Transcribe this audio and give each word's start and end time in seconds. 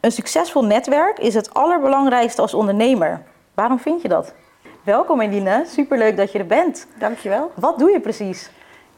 Een 0.00 0.12
succesvol 0.12 0.64
netwerk 0.64 1.18
is 1.18 1.34
het 1.34 1.54
allerbelangrijkste 1.54 2.40
als 2.40 2.54
ondernemer. 2.54 3.22
Waarom 3.54 3.78
vind 3.78 4.02
je 4.02 4.08
dat? 4.08 4.34
Welkom 4.82 5.20
Eline, 5.20 5.64
superleuk 5.66 6.16
dat 6.16 6.32
je 6.32 6.38
er 6.38 6.46
bent. 6.46 6.86
Dankjewel. 6.98 7.50
Wat 7.54 7.78
doe 7.78 7.90
je 7.90 8.00
precies? 8.00 8.50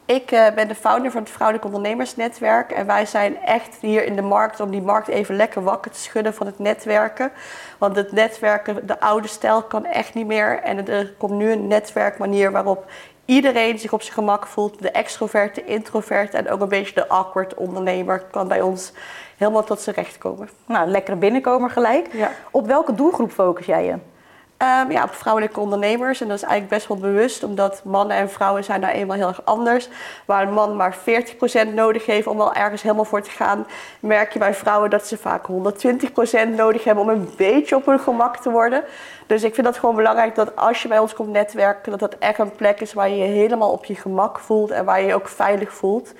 Ik 0.05 0.31
uh, 0.31 0.51
ben 0.55 0.67
de 0.67 0.75
founder 0.75 1.11
van 1.11 1.21
het 1.21 1.31
Vrouwelijk 1.31 1.65
Ondernemersnetwerk. 1.65 2.71
En 2.71 2.85
wij 2.85 3.05
zijn 3.05 3.41
echt 3.41 3.77
hier 3.81 4.05
in 4.05 4.15
de 4.15 4.21
markt 4.21 4.59
om 4.59 4.71
die 4.71 4.81
markt 4.81 5.07
even 5.07 5.35
lekker 5.35 5.63
wakker 5.63 5.91
te 5.91 5.99
schudden 5.99 6.33
van 6.33 6.45
het 6.45 6.59
netwerken. 6.59 7.31
Want 7.77 7.95
het 7.95 8.11
netwerken, 8.11 8.87
de 8.87 8.99
oude 8.99 9.27
stijl, 9.27 9.63
kan 9.63 9.85
echt 9.85 10.13
niet 10.13 10.27
meer. 10.27 10.59
En 10.59 10.87
er 10.87 11.13
komt 11.17 11.33
nu 11.33 11.51
een 11.51 11.67
netwerkmanier 11.67 12.51
waarop 12.51 12.85
iedereen 13.25 13.79
zich 13.79 13.93
op 13.93 14.01
zijn 14.01 14.13
gemak 14.13 14.47
voelt. 14.47 14.81
De 14.81 14.91
extrovert, 14.91 15.55
de 15.55 15.65
introvert 15.65 16.33
en 16.33 16.49
ook 16.49 16.61
een 16.61 16.69
beetje 16.69 16.95
de 16.95 17.07
awkward 17.07 17.53
ondernemer 17.53 18.23
kan 18.31 18.47
bij 18.47 18.61
ons 18.61 18.91
helemaal 19.37 19.63
tot 19.63 19.79
zijn 19.79 19.95
recht 19.95 20.17
komen. 20.17 20.49
Nou, 20.65 20.87
lekkere 20.87 21.17
binnenkomer 21.17 21.69
gelijk. 21.69 22.07
Ja. 22.13 22.31
Op 22.51 22.67
welke 22.67 22.93
doelgroep 22.93 23.31
focus 23.31 23.65
jij 23.65 23.85
je? 23.85 23.95
Um, 24.63 24.91
ja, 24.91 25.03
op 25.03 25.13
vrouwelijke 25.13 25.59
ondernemers. 25.59 26.21
En 26.21 26.27
dat 26.27 26.37
is 26.37 26.43
eigenlijk 26.43 26.73
best 26.73 26.87
wel 26.87 26.97
bewust, 26.97 27.43
omdat 27.43 27.81
mannen 27.83 28.17
en 28.17 28.29
vrouwen 28.29 28.63
zijn 28.63 28.81
daar 28.81 28.91
eenmaal 28.91 29.17
heel 29.17 29.27
erg 29.27 29.45
anders. 29.45 29.89
Waar 30.25 30.47
een 30.47 30.53
man 30.53 30.75
maar 30.75 30.97
40% 30.97 31.73
nodig 31.73 32.05
heeft 32.05 32.27
om 32.27 32.37
wel 32.37 32.53
ergens 32.53 32.81
helemaal 32.81 33.05
voor 33.05 33.21
te 33.21 33.29
gaan, 33.29 33.67
merk 33.99 34.33
je 34.33 34.39
bij 34.39 34.53
vrouwen 34.53 34.89
dat 34.89 35.07
ze 35.07 35.17
vaak 35.17 35.47
120% 35.47 36.55
nodig 36.55 36.83
hebben 36.83 37.03
om 37.03 37.09
een 37.09 37.29
beetje 37.37 37.75
op 37.75 37.85
hun 37.85 37.99
gemak 37.99 38.37
te 38.37 38.49
worden. 38.49 38.83
Dus 39.27 39.43
ik 39.43 39.53
vind 39.53 39.65
dat 39.65 39.77
gewoon 39.77 39.95
belangrijk 39.95 40.35
dat 40.35 40.55
als 40.55 40.81
je 40.81 40.87
bij 40.87 40.99
ons 40.99 41.13
komt 41.13 41.29
netwerken, 41.29 41.91
dat 41.91 41.99
dat 41.99 42.15
echt 42.19 42.39
een 42.39 42.55
plek 42.55 42.81
is 42.81 42.93
waar 42.93 43.09
je 43.09 43.15
je 43.15 43.23
helemaal 43.23 43.71
op 43.71 43.85
je 43.85 43.95
gemak 43.95 44.39
voelt 44.39 44.71
en 44.71 44.85
waar 44.85 45.01
je 45.01 45.07
je 45.07 45.15
ook 45.15 45.27
veilig 45.27 45.73
voelt. 45.73 46.13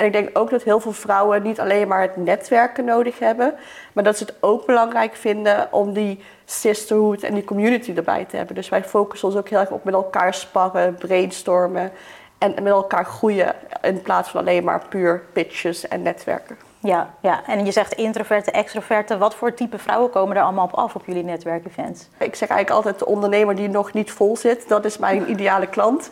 En 0.00 0.06
ik 0.06 0.12
denk 0.12 0.38
ook 0.38 0.50
dat 0.50 0.62
heel 0.62 0.80
veel 0.80 0.92
vrouwen 0.92 1.42
niet 1.42 1.60
alleen 1.60 1.88
maar 1.88 2.00
het 2.00 2.16
netwerken 2.16 2.84
nodig 2.84 3.18
hebben, 3.18 3.54
maar 3.92 4.04
dat 4.04 4.16
ze 4.16 4.24
het 4.24 4.34
ook 4.40 4.66
belangrijk 4.66 5.14
vinden 5.14 5.68
om 5.70 5.92
die 5.92 6.22
sisterhood 6.44 7.22
en 7.22 7.34
die 7.34 7.44
community 7.44 7.92
erbij 7.96 8.24
te 8.24 8.36
hebben. 8.36 8.54
Dus 8.54 8.68
wij 8.68 8.84
focussen 8.84 9.28
ons 9.28 9.36
ook 9.36 9.48
heel 9.48 9.58
erg 9.58 9.70
op 9.70 9.84
met 9.84 9.94
elkaar 9.94 10.34
sparren, 10.34 10.94
brainstormen 10.94 11.92
en 12.38 12.54
met 12.54 12.72
elkaar 12.72 13.04
groeien 13.04 13.54
in 13.82 14.02
plaats 14.02 14.30
van 14.30 14.40
alleen 14.40 14.64
maar 14.64 14.82
puur 14.88 15.22
pitches 15.32 15.88
en 15.88 16.02
netwerken. 16.02 16.56
Ja, 16.78 17.14
ja, 17.20 17.46
en 17.46 17.64
je 17.64 17.72
zegt 17.72 17.92
introverte, 17.92 18.50
extroverte. 18.50 19.18
Wat 19.18 19.34
voor 19.34 19.54
type 19.54 19.78
vrouwen 19.78 20.10
komen 20.10 20.36
er 20.36 20.42
allemaal 20.42 20.64
op 20.64 20.74
af 20.74 20.94
op 20.94 21.02
jullie 21.06 21.24
netwerkevents? 21.24 22.08
Ik 22.18 22.34
zeg 22.34 22.48
eigenlijk 22.48 22.70
altijd 22.70 22.98
de 22.98 23.06
ondernemer 23.06 23.54
die 23.54 23.68
nog 23.68 23.92
niet 23.92 24.10
vol 24.10 24.36
zit. 24.36 24.68
Dat 24.68 24.84
is 24.84 24.98
mijn 24.98 25.30
ideale 25.30 25.66
klant. 25.66 26.10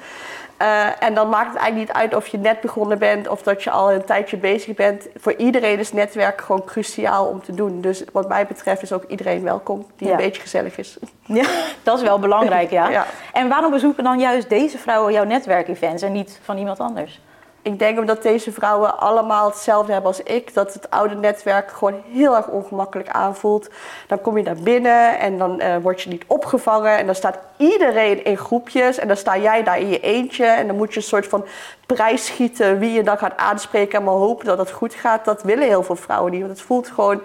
Uh, 0.62 1.02
en 1.02 1.14
dan 1.14 1.28
maakt 1.28 1.52
het 1.52 1.56
eigenlijk 1.56 1.88
niet 1.88 1.96
uit 1.96 2.14
of 2.14 2.26
je 2.26 2.38
net 2.38 2.60
begonnen 2.60 2.98
bent 2.98 3.28
of 3.28 3.42
dat 3.42 3.62
je 3.62 3.70
al 3.70 3.92
een 3.92 4.04
tijdje 4.04 4.36
bezig 4.36 4.74
bent. 4.74 5.06
Voor 5.16 5.34
iedereen 5.34 5.78
is 5.78 5.92
netwerk 5.92 6.40
gewoon 6.40 6.64
cruciaal 6.64 7.26
om 7.26 7.42
te 7.42 7.54
doen. 7.54 7.80
Dus 7.80 8.04
wat 8.12 8.28
mij 8.28 8.46
betreft 8.46 8.82
is 8.82 8.92
ook 8.92 9.04
iedereen 9.04 9.42
welkom 9.42 9.86
die 9.96 10.10
een 10.10 10.16
beetje 10.16 10.42
gezellig 10.42 10.78
is. 10.78 10.96
Ja, 11.30 11.46
dat 11.82 11.98
is 11.98 12.04
wel 12.04 12.18
belangrijk, 12.18 12.70
ja. 12.70 12.88
ja. 12.98 13.06
En 13.32 13.48
waarom 13.48 13.70
bezoeken 13.70 14.04
dan 14.04 14.18
juist 14.18 14.48
deze 14.48 14.78
vrouwen 14.78 15.12
jouw 15.12 15.24
netwerkevents 15.24 16.02
en 16.02 16.12
niet 16.12 16.40
van 16.42 16.58
iemand 16.58 16.80
anders? 16.80 17.20
Ik 17.62 17.78
denk 17.78 17.98
omdat 17.98 18.22
deze 18.22 18.52
vrouwen 18.52 18.98
allemaal 18.98 19.48
hetzelfde 19.48 19.92
hebben 19.92 20.10
als 20.10 20.22
ik. 20.22 20.54
Dat 20.54 20.74
het 20.74 20.90
oude 20.90 21.14
netwerk 21.14 21.70
gewoon 21.70 22.02
heel 22.12 22.36
erg 22.36 22.46
ongemakkelijk 22.46 23.08
aanvoelt. 23.08 23.68
Dan 24.06 24.20
kom 24.20 24.36
je 24.36 24.42
naar 24.42 24.56
binnen 24.56 25.18
en 25.18 25.38
dan 25.38 25.60
uh, 25.62 25.76
word 25.76 26.02
je 26.02 26.10
niet 26.10 26.24
opgevangen. 26.26 26.98
En 26.98 27.06
dan 27.06 27.14
staat 27.14 27.38
iedereen 27.56 28.24
in 28.24 28.36
groepjes. 28.36 28.98
En 28.98 29.08
dan 29.08 29.16
sta 29.16 29.38
jij 29.38 29.62
daar 29.62 29.78
in 29.78 29.88
je 29.88 30.00
eentje. 30.00 30.44
En 30.44 30.66
dan 30.66 30.76
moet 30.76 30.92
je 30.92 30.96
een 30.96 31.06
soort 31.06 31.26
van 31.26 31.44
prijs 31.86 32.26
schieten 32.26 32.78
wie 32.78 32.92
je 32.92 33.02
dan 33.02 33.18
gaat 33.18 33.36
aanspreken. 33.36 33.98
En 33.98 34.04
maar 34.04 34.14
hopen 34.14 34.46
dat 34.46 34.58
het 34.58 34.70
goed 34.70 34.94
gaat. 34.94 35.24
Dat 35.24 35.42
willen 35.42 35.66
heel 35.66 35.82
veel 35.82 35.96
vrouwen 35.96 36.32
niet. 36.32 36.40
Want 36.40 36.52
het 36.52 36.66
voelt 36.66 36.88
gewoon 36.88 37.20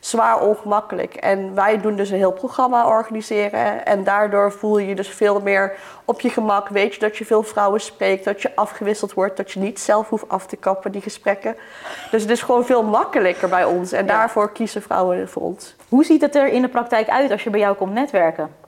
zwaar 0.00 0.40
ongemakkelijk. 0.40 1.14
En 1.14 1.54
wij 1.54 1.80
doen 1.80 1.96
dus 1.96 2.10
een 2.10 2.16
heel 2.16 2.32
programma 2.32 2.86
organiseren. 2.86 3.86
En 3.86 4.04
daardoor 4.04 4.52
voel 4.52 4.78
je 4.78 4.86
je 4.86 4.94
dus 4.94 5.08
veel 5.08 5.40
meer 5.40 5.76
op 6.04 6.20
je 6.20 6.30
gemak. 6.30 6.68
Weet 6.68 6.94
je 6.94 7.00
dat 7.00 7.16
je 7.16 7.24
veel 7.24 7.42
vrouwen 7.42 7.80
spreekt, 7.80 8.24
dat 8.24 8.42
je 8.42 8.56
afgewisseld 8.56 9.12
wordt, 9.14 9.36
dat 9.36 9.50
je 9.50 9.60
niet 9.60 9.80
zelf 9.80 10.08
hoeft 10.08 10.28
af 10.28 10.46
te 10.46 10.56
kappen, 10.56 10.92
die 10.92 11.02
gesprekken. 11.02 11.56
Dus 12.10 12.22
het 12.22 12.30
is 12.30 12.42
gewoon 12.42 12.64
veel 12.64 12.82
makkelijker 12.82 13.48
bij 13.48 13.64
ons. 13.64 13.92
En 13.92 14.06
daarvoor 14.06 14.52
kiezen 14.52 14.82
vrouwen 14.82 15.28
voor 15.28 15.42
ons. 15.42 15.76
Hoe 15.88 16.04
ziet 16.04 16.20
het 16.20 16.34
er 16.34 16.48
in 16.48 16.62
de 16.62 16.68
praktijk 16.68 17.08
uit 17.08 17.30
als 17.30 17.44
je 17.44 17.50
bij 17.50 17.60
jou 17.60 17.76
komt 17.76 17.92
netwerken? 17.92 18.66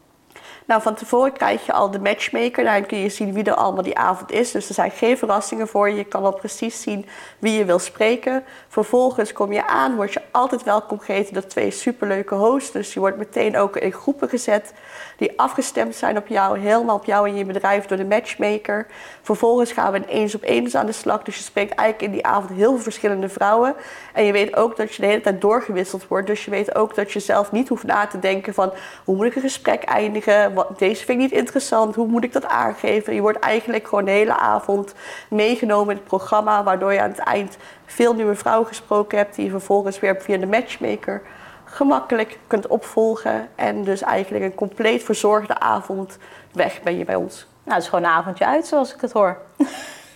Nou, 0.71 0.83
van 0.83 0.95
tevoren 0.95 1.33
krijg 1.33 1.67
je 1.67 1.73
al 1.73 1.91
de 1.91 1.99
matchmaker. 1.99 2.65
Daarin 2.65 2.87
kun 2.87 2.99
je 2.99 3.09
zien 3.09 3.33
wie 3.33 3.45
er 3.45 3.55
allemaal 3.55 3.83
die 3.83 3.99
avond 3.99 4.31
is. 4.33 4.51
Dus 4.51 4.69
er 4.69 4.75
zijn 4.75 4.91
geen 4.91 5.19
verrassingen 5.19 5.69
voor 5.69 5.89
je. 5.89 5.97
Je 5.97 6.05
kan 6.05 6.25
al 6.25 6.35
precies 6.35 6.83
zien 6.83 7.07
wie 7.39 7.59
je 7.59 7.65
wil 7.65 7.79
spreken. 7.79 8.45
Vervolgens 8.69 9.33
kom 9.33 9.53
je 9.53 9.67
aan, 9.67 9.97
word 9.97 10.13
je 10.13 10.21
altijd 10.31 10.63
welkom 10.63 10.99
geheten 10.99 11.35
door 11.35 11.47
twee 11.47 11.71
superleuke 11.71 12.35
hosts. 12.35 12.71
Dus 12.71 12.95
je 12.95 13.01
wordt 13.01 13.17
meteen 13.17 13.57
ook 13.57 13.77
in 13.77 13.93
groepen 13.93 14.29
gezet 14.29 14.73
die 15.17 15.39
afgestemd 15.41 15.95
zijn 15.95 16.17
op 16.17 16.27
jou, 16.27 16.59
helemaal 16.59 16.97
op 16.97 17.05
jou 17.05 17.29
en 17.29 17.37
je 17.37 17.45
bedrijf 17.45 17.87
door 17.87 17.97
de 17.97 18.05
matchmaker. 18.05 18.87
Vervolgens 19.23 19.73
gaan 19.73 19.93
we 19.93 19.99
een 19.99 20.05
eens 20.05 20.35
op 20.35 20.43
eens 20.43 20.75
aan 20.75 20.87
de 20.87 20.93
slag. 20.93 21.23
Dus 21.23 21.37
je 21.37 21.43
spreekt 21.43 21.75
eigenlijk 21.75 22.13
in 22.13 22.19
die 22.19 22.27
avond 22.27 22.51
heel 22.51 22.73
veel 22.73 22.83
verschillende 22.83 23.29
vrouwen. 23.29 23.75
En 24.13 24.25
je 24.25 24.33
weet 24.33 24.57
ook 24.57 24.77
dat 24.77 24.95
je 24.95 25.03
de 25.03 25.09
hele 25.09 25.21
tijd 25.21 25.41
doorgewisseld 25.41 26.09
wordt. 26.09 26.27
Dus 26.27 26.45
je 26.45 26.51
weet 26.51 26.75
ook 26.75 26.95
dat 26.95 27.13
je 27.13 27.21
zelf 27.21 27.53
niet 27.53 27.69
hoeft 27.69 27.85
na 27.85 28.07
te 28.07 28.19
denken 28.19 28.55
van 28.55 28.73
hoe 29.05 29.17
moet 29.17 29.27
ik 29.27 29.35
een 29.35 29.43
gesprek 29.43 29.83
eindigen? 29.83 30.59
Wat, 30.69 30.79
deze 30.79 31.05
vind 31.05 31.23
ik 31.23 31.31
niet 31.31 31.39
interessant, 31.39 31.95
hoe 31.95 32.07
moet 32.07 32.25
ik 32.25 32.33
dat 32.33 32.47
aangeven? 32.47 33.15
Je 33.15 33.21
wordt 33.21 33.39
eigenlijk 33.39 33.89
gewoon 33.89 34.05
de 34.05 34.11
hele 34.11 34.37
avond 34.37 34.95
meegenomen 35.29 35.91
in 35.91 35.97
het 35.97 36.07
programma, 36.07 36.63
waardoor 36.63 36.93
je 36.93 37.01
aan 37.01 37.11
het 37.11 37.19
eind 37.19 37.57
veel 37.87 38.15
nieuwe 38.15 38.35
vrouwen 38.35 38.67
gesproken 38.67 39.19
hebt, 39.19 39.35
die 39.35 39.45
je 39.45 39.51
vervolgens 39.51 40.01
weer 40.01 40.17
via 40.23 40.37
de 40.37 40.47
matchmaker 40.47 41.23
gemakkelijk 41.65 42.39
kunt 42.47 42.67
opvolgen. 42.67 43.49
En 43.55 43.85
dus 43.85 44.03
eigenlijk 44.03 44.45
een 44.45 44.55
compleet 44.55 45.03
verzorgde 45.03 45.59
avond 45.59 46.19
weg 46.53 46.83
ben 46.83 46.99
je 46.99 47.05
bij 47.05 47.15
ons. 47.15 47.47
Nou, 47.63 47.75
het 47.75 47.83
is 47.83 47.89
gewoon 47.89 48.05
een 48.05 48.17
avondje 48.17 48.47
uit, 48.47 48.67
zoals 48.67 48.95
ik 48.95 49.01
het 49.01 49.13
hoor. 49.13 49.37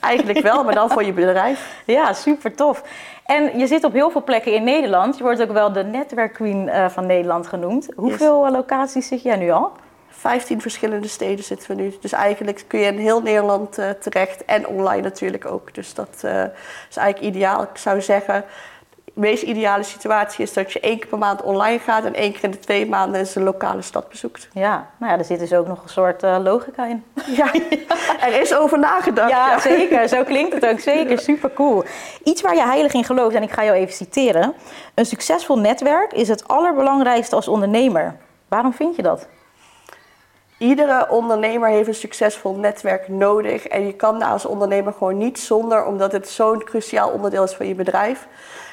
Eigenlijk 0.01 0.41
wel, 0.41 0.65
maar 0.65 0.75
dan 0.75 0.91
voor 0.91 1.05
je 1.05 1.13
bedrijf. 1.13 1.73
Ja, 1.87 2.13
super 2.13 2.55
tof. 2.55 2.83
En 3.25 3.59
je 3.59 3.67
zit 3.67 3.85
op 3.85 3.93
heel 3.93 4.11
veel 4.11 4.25
plekken 4.25 4.53
in 4.53 4.65
Nederland. 4.65 5.17
Je 5.17 5.23
wordt 5.23 5.43
ook 5.43 5.53
wel 5.53 5.73
de 5.73 5.85
netwerkqueen 5.85 6.67
uh, 6.67 6.89
van 6.89 7.07
Nederland 7.07 7.47
genoemd. 7.47 7.89
Hoeveel 7.97 8.51
locaties 8.51 9.09
zit 9.09 9.23
jij 9.23 9.37
nu 9.37 9.51
al? 9.51 9.73
15 10.25 10.61
verschillende 10.61 11.09
steden 11.09 11.45
zitten 11.45 11.77
we 11.77 11.83
nu. 11.83 11.95
Dus 12.01 12.13
eigenlijk 12.13 12.65
kun 12.67 12.81
je 12.81 12.87
in 12.87 12.99
heel 12.99 13.23
Nederland 13.23 13.79
uh, 13.79 13.91
terecht 13.91 14.45
en 14.45 14.67
online 14.67 15.03
natuurlijk 15.03 15.45
ook. 15.47 15.75
Dus 15.75 15.95
dat 15.95 16.23
uh, 16.25 16.45
is 16.91 16.97
eigenlijk 16.97 17.35
ideaal. 17.35 17.63
Ik 17.63 17.77
zou 17.77 18.01
zeggen, 18.01 18.45
de 19.05 19.13
meest 19.15 19.43
ideale 19.43 19.83
situatie 19.83 20.45
is 20.45 20.53
dat 20.53 20.73
je 20.73 20.81
één 20.81 20.99
keer 20.99 21.09
per 21.09 21.19
maand 21.19 21.43
online 21.43 21.79
gaat 21.79 22.05
en 22.05 22.15
één 22.15 22.33
keer 22.33 22.45
in 22.45 22.51
de 22.51 22.59
twee 22.59 22.87
maanden 22.87 23.21
eens 23.21 23.35
een 23.35 23.43
lokale 23.43 23.83
stad 23.83 24.09
bezoekt. 24.09 24.49
Ja, 24.53 24.91
nou 24.99 25.13
ja, 25.13 25.19
er 25.19 25.25
zit 25.25 25.39
dus 25.39 25.53
ook 25.53 25.67
nog 25.67 25.83
een 25.83 25.89
soort 25.89 26.23
uh, 26.23 26.37
logica 26.43 26.87
in. 26.87 27.05
Ja, 27.37 27.53
er 28.21 28.41
is 28.41 28.55
over 28.55 28.79
nagedacht. 28.79 29.31
Ja, 29.31 29.51
ja, 29.51 29.59
zeker. 29.59 30.09
Zo 30.09 30.23
klinkt 30.23 30.55
het 30.55 30.67
ook. 30.67 30.81
Zeker. 30.81 31.19
Super 31.19 31.53
cool. 31.53 31.85
Iets 32.23 32.43
waar 32.43 32.55
je 32.55 32.65
heilig 32.65 32.93
in 32.93 33.05
gelooft, 33.05 33.35
en 33.35 33.43
ik 33.43 33.53
ga 33.53 33.65
jou 33.65 33.77
even 33.77 33.95
citeren. 33.95 34.55
Een 34.95 35.07
succesvol 35.07 35.59
netwerk 35.59 36.13
is 36.13 36.29
het 36.29 36.49
allerbelangrijkste 36.49 37.35
als 37.37 37.49
ondernemer. 37.49 38.17
Waarom 38.49 38.73
vind 38.73 38.97
je 38.97 39.03
dat? 39.03 39.27
Iedere 40.59 41.09
ondernemer 41.09 41.69
heeft 41.69 41.89
een 41.89 41.95
succesvol 41.95 42.55
netwerk 42.55 43.09
nodig. 43.09 43.67
En 43.67 43.87
je 43.87 43.95
kan 43.95 44.19
daar 44.19 44.31
als 44.31 44.47
ondernemer 44.47 44.93
gewoon 44.93 45.19
niet 45.19 45.39
zonder, 45.39 45.85
omdat 45.85 46.13
het 46.13 46.29
zo'n 46.29 46.65
cruciaal 46.65 47.11
onderdeel 47.11 47.45
is 47.45 47.55
van 47.55 47.69
je 47.69 47.75
bedrijf. 47.75 48.29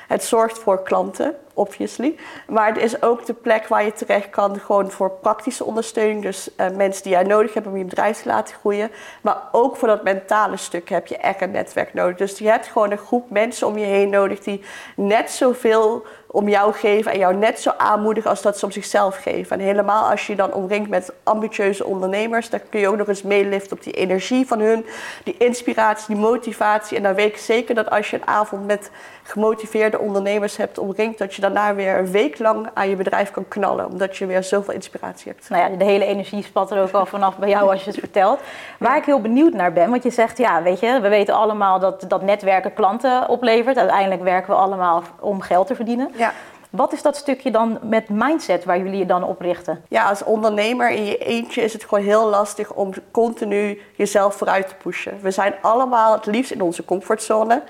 Het 0.07 0.23
zorgt 0.23 0.59
voor 0.59 0.83
klanten, 0.83 1.35
obviously. 1.53 2.15
Maar 2.47 2.67
het 2.67 2.77
is 2.77 3.01
ook 3.01 3.25
de 3.25 3.33
plek 3.33 3.67
waar 3.67 3.85
je 3.85 3.93
terecht 3.93 4.29
kan 4.29 4.59
gewoon 4.59 4.91
voor 4.91 5.11
praktische 5.11 5.63
ondersteuning. 5.63 6.21
Dus 6.21 6.49
uh, 6.57 6.69
mensen 6.69 7.03
die 7.03 7.11
jij 7.11 7.23
nodig 7.23 7.53
hebt 7.53 7.67
om 7.67 7.77
je 7.77 7.85
bedrijf 7.85 8.21
te 8.21 8.27
laten 8.27 8.55
groeien. 8.55 8.91
Maar 9.21 9.37
ook 9.51 9.75
voor 9.75 9.87
dat 9.87 10.03
mentale 10.03 10.57
stuk 10.57 10.89
heb 10.89 11.07
je 11.07 11.17
echt 11.17 11.41
een 11.41 11.51
netwerk 11.51 11.93
nodig. 11.93 12.17
Dus 12.17 12.37
je 12.37 12.47
hebt 12.47 12.67
gewoon 12.67 12.91
een 12.91 12.97
groep 12.97 13.29
mensen 13.29 13.67
om 13.67 13.77
je 13.77 13.85
heen 13.85 14.09
nodig 14.09 14.39
die 14.39 14.63
net 14.95 15.31
zoveel 15.31 16.05
om 16.31 16.49
jou 16.49 16.73
geven 16.73 17.11
en 17.11 17.19
jou 17.19 17.35
net 17.35 17.59
zo 17.59 17.71
aanmoedigen 17.77 18.29
als 18.29 18.41
dat 18.41 18.57
ze 18.57 18.65
om 18.65 18.71
zichzelf 18.71 19.15
geven. 19.15 19.59
En 19.59 19.65
helemaal 19.65 20.09
als 20.09 20.25
je 20.27 20.31
je 20.31 20.37
dan 20.37 20.53
omringt 20.53 20.89
met 20.89 21.13
ambitieuze 21.23 21.85
ondernemers, 21.85 22.49
dan 22.49 22.59
kun 22.69 22.79
je 22.79 22.87
ook 22.87 22.97
nog 22.97 23.07
eens 23.07 23.21
meeliften 23.21 23.77
op 23.77 23.83
die 23.83 23.93
energie 23.93 24.47
van 24.47 24.59
hun, 24.59 24.85
die 25.23 25.35
inspiratie, 25.37 26.15
die 26.15 26.23
motivatie. 26.23 26.97
En 26.97 27.03
dan 27.03 27.13
weet 27.13 27.27
ik 27.27 27.37
zeker 27.37 27.75
dat 27.75 27.89
als 27.89 28.09
je 28.09 28.15
een 28.15 28.27
avond 28.27 28.65
met 28.65 28.91
gemotiveerde 29.23 29.99
ondernemers 29.99 30.57
hebt 30.57 30.77
omringd, 30.77 31.17
dat 31.17 31.33
je 31.33 31.41
daarna 31.41 31.75
weer 31.75 31.97
een 31.97 32.11
week 32.11 32.39
lang 32.39 32.69
aan 32.73 32.89
je 32.89 32.95
bedrijf 32.95 33.31
kan 33.31 33.47
knallen, 33.47 33.85
omdat 33.85 34.17
je 34.17 34.25
weer 34.25 34.43
zoveel 34.43 34.73
inspiratie 34.73 35.31
hebt. 35.31 35.49
Nou 35.49 35.71
ja, 35.71 35.77
de 35.77 35.85
hele 35.85 36.05
energie 36.05 36.43
spat 36.43 36.71
er 36.71 36.81
ook 36.81 36.91
al 36.91 37.05
vanaf 37.05 37.37
bij 37.37 37.49
jou 37.49 37.71
als 37.71 37.83
je 37.83 37.89
het 37.89 37.99
vertelt. 38.09 38.39
Waar 38.79 38.97
ik 38.97 39.05
heel 39.05 39.21
benieuwd 39.21 39.53
naar 39.53 39.73
ben, 39.73 39.89
want 39.89 40.03
je 40.03 40.09
zegt, 40.09 40.37
ja, 40.37 40.63
weet 40.63 40.79
je, 40.79 40.99
we 41.01 41.09
weten 41.09 41.35
allemaal 41.35 41.79
dat, 41.79 42.05
dat 42.07 42.21
netwerken 42.21 42.73
klanten 42.73 43.29
oplevert. 43.29 43.77
Uiteindelijk 43.77 44.23
werken 44.23 44.49
we 44.49 44.59
allemaal 44.59 45.03
om 45.19 45.41
geld 45.41 45.67
te 45.67 45.75
verdienen. 45.75 46.11
Ja. 46.21 46.33
Wat 46.69 46.93
is 46.93 47.01
dat 47.01 47.15
stukje 47.15 47.51
dan 47.51 47.79
met 47.81 48.09
mindset 48.09 48.65
waar 48.65 48.77
jullie 48.77 48.97
je 48.97 49.05
dan 49.05 49.23
op 49.23 49.41
richten? 49.41 49.83
Ja, 49.87 50.09
als 50.09 50.23
ondernemer 50.23 50.89
in 50.89 51.05
je 51.05 51.17
eentje 51.17 51.61
is 51.61 51.73
het 51.73 51.83
gewoon 51.83 52.03
heel 52.03 52.29
lastig 52.29 52.73
om 52.73 52.91
continu 53.11 53.81
jezelf 53.95 54.35
vooruit 54.35 54.67
te 54.67 54.75
pushen. 54.75 55.19
We 55.21 55.31
zijn 55.31 55.53
allemaal 55.61 56.13
het 56.13 56.25
liefst 56.25 56.51
in 56.51 56.61
onze 56.61 56.85
comfortzone. 56.85 57.63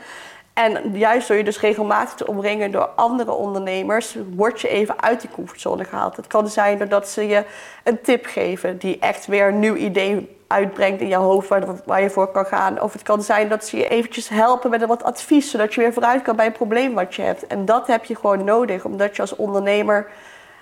En 0.53 0.98
juist 0.98 1.27
door 1.27 1.38
je 1.38 1.44
dus 1.44 1.59
regelmatig 1.59 2.13
te 2.13 2.27
omringen 2.27 2.71
door 2.71 2.89
andere 2.95 3.31
ondernemers, 3.31 4.18
word 4.36 4.62
je 4.62 4.68
even 4.68 5.01
uit 5.01 5.21
die 5.21 5.30
comfortzone 5.30 5.83
gehaald. 5.83 6.15
Het 6.15 6.27
kan 6.27 6.48
zijn 6.48 6.77
doordat 6.77 7.09
ze 7.09 7.27
je 7.27 7.44
een 7.83 8.01
tip 8.01 8.25
geven 8.25 8.77
die 8.77 9.00
echt 9.00 9.25
weer 9.25 9.48
een 9.48 9.59
nieuw 9.59 9.75
idee 9.75 10.39
uitbrengt 10.48 11.01
in 11.01 11.07
jouw 11.07 11.21
hoofd 11.21 11.50
waar, 11.50 11.63
waar 11.86 12.01
je 12.01 12.09
voor 12.09 12.27
kan 12.27 12.45
gaan. 12.45 12.81
Of 12.81 12.94
het 12.94 13.01
kan 13.01 13.24
zijn 13.24 13.50
dat 13.50 13.65
ze 13.65 13.77
je 13.77 13.88
eventjes 13.88 14.30
helpen 14.30 14.69
met 14.69 14.86
wat 14.86 15.03
advies, 15.03 15.51
zodat 15.51 15.74
je 15.74 15.81
weer 15.81 15.94
vooruit 15.94 16.21
kan 16.21 16.36
bij 16.36 16.45
een 16.45 16.51
probleem 16.51 16.94
wat 16.94 17.15
je 17.15 17.21
hebt. 17.21 17.48
En 17.48 17.65
dat 17.65 17.88
heb 17.88 18.06
je 18.06 18.15
gewoon 18.15 18.44
nodig, 18.44 18.86
omdat 18.86 19.15
je 19.15 19.21
als 19.21 19.36
ondernemer 19.36 20.07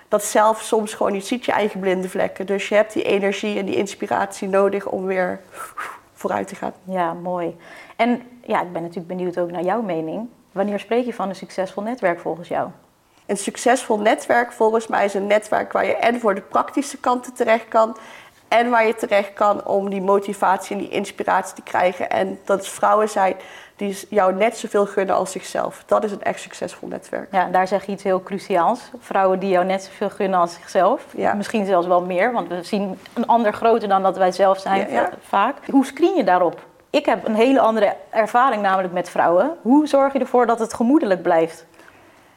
dat 0.08 0.24
zelf 0.24 0.60
soms 0.60 0.94
gewoon 0.94 1.12
niet 1.12 1.26
ziet, 1.26 1.44
je 1.44 1.52
eigen 1.52 1.80
blinde 1.80 2.08
vlekken. 2.08 2.46
Dus 2.46 2.68
je 2.68 2.74
hebt 2.74 2.92
die 2.92 3.02
energie 3.02 3.58
en 3.58 3.66
die 3.66 3.76
inspiratie 3.76 4.48
nodig 4.48 4.86
om 4.86 5.04
weer 5.04 5.40
vooruit 6.14 6.48
te 6.48 6.54
gaan. 6.54 6.72
Ja, 6.84 7.12
mooi. 7.12 7.56
En 7.96 8.22
ja, 8.50 8.62
ik 8.62 8.72
ben 8.72 8.82
natuurlijk 8.82 9.08
benieuwd 9.08 9.38
ook 9.38 9.50
naar 9.50 9.62
jouw 9.62 9.82
mening. 9.82 10.28
Wanneer 10.52 10.78
spreek 10.78 11.04
je 11.04 11.14
van 11.14 11.28
een 11.28 11.34
succesvol 11.34 11.82
netwerk 11.82 12.20
volgens 12.20 12.48
jou? 12.48 12.68
Een 13.26 13.36
succesvol 13.36 13.98
netwerk 13.98 14.52
volgens 14.52 14.86
mij 14.86 15.04
is 15.04 15.14
een 15.14 15.26
netwerk 15.26 15.72
waar 15.72 15.86
je 15.86 15.96
en 15.96 16.20
voor 16.20 16.34
de 16.34 16.40
praktische 16.40 16.98
kanten 16.98 17.34
terecht 17.34 17.68
kan 17.68 17.96
en 18.48 18.70
waar 18.70 18.86
je 18.86 18.94
terecht 18.94 19.32
kan 19.32 19.66
om 19.66 19.90
die 19.90 20.00
motivatie 20.00 20.76
en 20.76 20.82
die 20.82 20.90
inspiratie 20.90 21.54
te 21.54 21.62
krijgen. 21.62 22.10
En 22.10 22.38
dat 22.44 22.58
het 22.58 22.68
vrouwen 22.68 23.08
zijn 23.08 23.34
die 23.76 23.98
jou 24.08 24.34
net 24.34 24.56
zoveel 24.56 24.86
gunnen 24.86 25.16
als 25.16 25.32
zichzelf. 25.32 25.82
Dat 25.86 26.04
is 26.04 26.12
een 26.12 26.22
echt 26.22 26.40
succesvol 26.40 26.88
netwerk. 26.88 27.32
Ja, 27.32 27.48
daar 27.48 27.68
zeg 27.68 27.86
je 27.86 27.92
iets 27.92 28.02
heel 28.02 28.22
cruciaals. 28.22 28.80
Vrouwen 28.98 29.38
die 29.38 29.50
jou 29.50 29.64
net 29.64 29.82
zoveel 29.82 30.10
gunnen 30.10 30.40
als 30.40 30.54
zichzelf. 30.54 31.06
Ja. 31.16 31.34
Misschien 31.34 31.66
zelfs 31.66 31.86
wel 31.86 32.02
meer, 32.02 32.32
want 32.32 32.48
we 32.48 32.62
zien 32.62 32.98
een 33.12 33.26
ander 33.26 33.52
groter 33.52 33.88
dan 33.88 34.02
dat 34.02 34.16
wij 34.16 34.32
zelf 34.32 34.58
zijn 34.58 34.88
vaak. 35.20 35.56
Hoe 35.70 35.86
screen 35.86 36.16
je 36.16 36.24
daarop? 36.24 36.68
Ik 36.90 37.06
heb 37.06 37.26
een 37.26 37.34
hele 37.34 37.60
andere 37.60 37.96
ervaring 38.10 38.62
namelijk 38.62 38.92
met 38.92 39.10
vrouwen. 39.10 39.56
Hoe 39.62 39.86
zorg 39.86 40.12
je 40.12 40.18
ervoor 40.18 40.46
dat 40.46 40.58
het 40.58 40.74
gemoedelijk 40.74 41.22
blijft? 41.22 41.66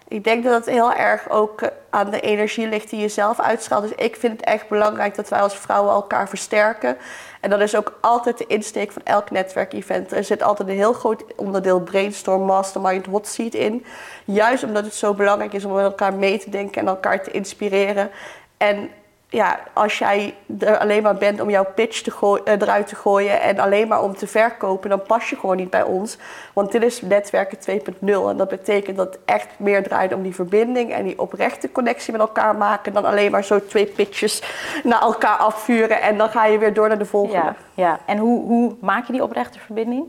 Ik 0.08 0.24
denk 0.24 0.44
dat 0.44 0.54
het 0.54 0.76
heel 0.76 0.94
erg 0.94 1.30
ook 1.30 1.62
eh, 1.62 1.70
aan 1.90 2.10
de 2.10 2.20
energie 2.20 2.68
ligt 2.68 2.90
die 2.90 3.00
je 3.00 3.08
zelf 3.08 3.40
uitstraalt. 3.40 3.84
Dus 3.84 4.06
ik 4.06 4.16
vind 4.16 4.40
het 4.40 4.50
echt 4.50 4.68
belangrijk 4.68 5.16
dat 5.16 5.30
wij 5.30 5.40
als 5.40 5.58
vrouwen 5.58 5.94
elkaar 5.94 6.30
versterken. 6.30 6.98
En 7.42 7.50
dat 7.50 7.62
is 7.62 7.76
ook 7.76 7.98
altijd 8.02 8.38
de 8.38 8.48
insteek 8.48 8.92
van 8.92 9.02
elk 9.04 9.32
netwerkevent. 9.32 10.12
Er 10.12 10.24
zit 10.24 10.44
altijd 10.44 10.70
een 10.70 10.76
heel 10.76 10.94
groot 10.94 11.24
onderdeel 11.36 11.82
brainstorm, 11.82 12.42
mastermind, 12.42 13.06
hot 13.06 13.28
seat 13.28 13.54
in. 13.54 13.86
Juist 14.26 14.64
omdat 14.64 14.86
het 14.86 14.94
zo 14.94 15.14
belangrijk 15.14 15.54
is 15.54 15.66
om 15.66 15.74
met 15.74 15.84
elkaar 15.84 16.14
mee 16.14 16.40
te 16.40 16.50
denken 16.50 16.82
en 16.82 16.88
elkaar 16.88 17.24
te 17.24 17.32
inspireren. 17.32 18.12
En 18.58 18.90
ja, 19.33 19.59
als 19.74 19.97
jij 19.97 20.33
er 20.59 20.77
alleen 20.77 21.03
maar 21.03 21.15
bent 21.15 21.41
om 21.41 21.50
jouw 21.50 21.65
pitch 21.75 22.01
te 22.01 22.12
uh, 22.21 22.53
eruit 22.62 22.88
te 22.88 22.95
gooien 22.95 23.41
en 23.41 23.59
alleen 23.59 23.88
maar 23.88 24.03
om 24.03 24.15
te 24.15 24.27
verkopen, 24.27 24.89
dan 24.89 25.01
pas 25.01 25.30
je 25.30 25.35
gewoon 25.35 25.56
niet 25.56 25.69
bij 25.69 25.83
ons. 25.83 26.18
Want 26.53 26.71
dit 26.71 26.83
is 26.83 27.01
netwerken 27.01 27.57
2.0 27.57 27.95
en 28.00 28.38
dat 28.38 28.50
betekent 28.50 28.97
dat 28.97 29.13
het 29.13 29.19
echt 29.25 29.47
meer 29.57 29.83
draait 29.83 30.13
om 30.13 30.24
die 30.24 30.35
verbinding 30.35 30.91
en 30.91 31.03
die 31.03 31.19
oprechte 31.19 31.71
connectie 31.71 32.12
met 32.12 32.21
elkaar 32.21 32.56
maken 32.56 32.94
dan 32.94 33.06
alleen 33.06 33.31
maar 33.31 33.44
zo 33.44 33.65
twee 33.65 33.85
pitches 33.85 34.41
naar 34.83 35.01
elkaar 35.01 35.38
afvuren 35.38 36.01
en 36.01 36.18
dan 36.18 36.30
ga 36.30 36.45
je 36.45 36.57
weer 36.57 36.74
door 36.74 36.88
naar 36.88 37.00
de 37.00 37.06
volgende. 37.06 37.45
Ja, 37.45 37.56
ja. 37.74 38.00
en 38.06 38.18
hoe, 38.18 38.45
hoe 38.45 38.75
maak 38.81 39.06
je 39.06 39.13
die 39.13 39.24
oprechte 39.24 39.59
verbinding? 39.59 40.07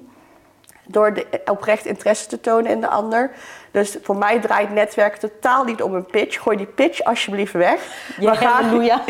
Door 0.86 1.14
de 1.14 1.26
oprecht 1.44 1.86
interesse 1.86 2.26
te 2.26 2.40
tonen 2.40 2.70
in 2.70 2.80
de 2.80 2.88
ander. 2.88 3.30
Dus 3.70 3.96
voor 4.02 4.16
mij 4.16 4.40
draait 4.40 4.70
netwerk 4.70 5.16
totaal 5.16 5.64
niet 5.64 5.82
om 5.82 5.94
een 5.94 6.06
pitch. 6.06 6.42
Gooi 6.42 6.56
die 6.56 6.66
pitch 6.66 7.02
alsjeblieft 7.02 7.52
weg. 7.52 7.80
Ja, 8.20 8.34
ga, 8.34 8.60
ja, 8.80 9.02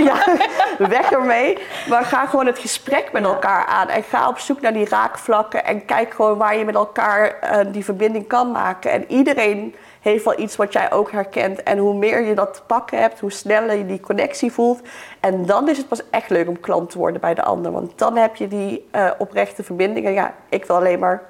weg 0.79 1.11
ermee. 1.11 1.59
Maar 1.89 2.05
ga 2.05 2.27
gewoon 2.27 2.47
het 2.47 2.59
gesprek 2.59 3.13
met 3.13 3.25
elkaar 3.25 3.67
aan. 3.67 3.89
En 3.89 4.03
ga 4.03 4.29
op 4.29 4.39
zoek 4.39 4.61
naar 4.61 4.73
die 4.73 4.89
raakvlakken. 4.89 5.65
En 5.65 5.85
kijk 5.85 6.15
gewoon 6.15 6.39
waar 6.39 6.57
je 6.57 6.65
met 6.65 6.75
elkaar 6.75 7.37
uh, 7.43 7.73
die 7.73 7.85
verbinding 7.85 8.27
kan 8.27 8.51
maken. 8.51 8.91
En 8.91 9.05
iedereen 9.09 9.75
heeft 10.01 10.25
wel 10.25 10.39
iets 10.39 10.57
wat 10.57 10.73
jij 10.73 10.93
ook 10.93 11.11
herkent. 11.11 11.63
En 11.63 11.79
hoe 11.79 11.95
meer 11.95 12.25
je 12.25 12.35
dat 12.35 12.55
te 12.55 12.63
pakken 12.67 12.99
hebt, 12.99 13.21
hoe 13.21 13.33
sneller 13.33 13.77
je 13.77 13.87
die 13.87 14.01
connectie 14.01 14.53
voelt. 14.53 14.81
En 15.21 15.47
dan 15.47 15.69
is 15.69 15.77
het 15.77 15.89
pas 15.89 16.11
echt 16.11 16.31
leuk 16.31 16.49
om 16.49 16.61
klant 16.61 16.91
te 16.91 16.99
worden 16.99 17.21
bij 17.21 17.35
de 17.35 17.43
ander. 17.43 17.73
Want 17.73 17.99
dan 17.99 18.17
heb 18.17 18.37
je 18.37 18.49
die 18.49 18.89
uh, 18.95 19.11
oprechte 19.19 19.63
verbinding. 19.63 20.07
En 20.07 20.13
ja, 20.13 20.35
ik 20.49 20.65
wil 20.65 20.77
alleen 20.77 20.99
maar 20.99 21.23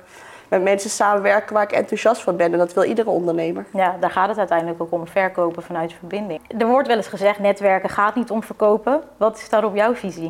met 0.54 0.62
mensen 0.62 0.90
samenwerken 0.90 1.54
waar 1.54 1.62
ik 1.62 1.72
enthousiast 1.72 2.22
van 2.22 2.36
ben. 2.36 2.52
En 2.52 2.58
dat 2.58 2.74
wil 2.74 2.82
iedere 2.82 3.10
ondernemer. 3.10 3.64
Ja, 3.72 3.96
daar 4.00 4.10
gaat 4.10 4.28
het 4.28 4.38
uiteindelijk 4.38 4.82
ook 4.82 4.92
om, 4.92 5.06
verkopen 5.06 5.62
vanuit 5.62 5.92
verbinding. 5.92 6.40
Er 6.58 6.66
wordt 6.66 6.88
wel 6.88 6.96
eens 6.96 7.06
gezegd, 7.06 7.38
netwerken 7.38 7.88
gaat 7.88 8.14
niet 8.14 8.30
om 8.30 8.42
verkopen. 8.42 9.02
Wat 9.16 9.38
is 9.38 9.48
daarop 9.48 9.76
jouw 9.76 9.94
visie? 9.94 10.28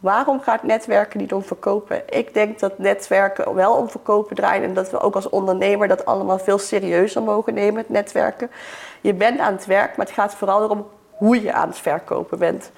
Waarom 0.00 0.40
gaat 0.40 0.62
netwerken 0.62 1.20
niet 1.20 1.32
om 1.32 1.42
verkopen? 1.42 2.02
Ik 2.08 2.34
denk 2.34 2.58
dat 2.58 2.78
netwerken 2.78 3.54
wel 3.54 3.74
om 3.74 3.88
verkopen 3.88 4.36
draaien 4.36 4.64
en 4.64 4.74
dat 4.74 4.90
we 4.90 5.00
ook 5.00 5.14
als 5.14 5.28
ondernemer 5.28 5.88
dat 5.88 6.04
allemaal 6.04 6.38
veel 6.38 6.58
serieuzer 6.58 7.22
mogen 7.22 7.54
nemen, 7.54 7.76
het 7.76 7.88
netwerken. 7.88 8.50
Je 9.00 9.14
bent 9.14 9.40
aan 9.40 9.52
het 9.52 9.66
werk, 9.66 9.96
maar 9.96 10.06
het 10.06 10.14
gaat 10.14 10.34
vooral 10.34 10.62
erom 10.62 10.86
hoe 11.10 11.42
je 11.42 11.52
aan 11.52 11.68
het 11.68 11.78
verkopen 11.78 12.38
bent. 12.38 12.70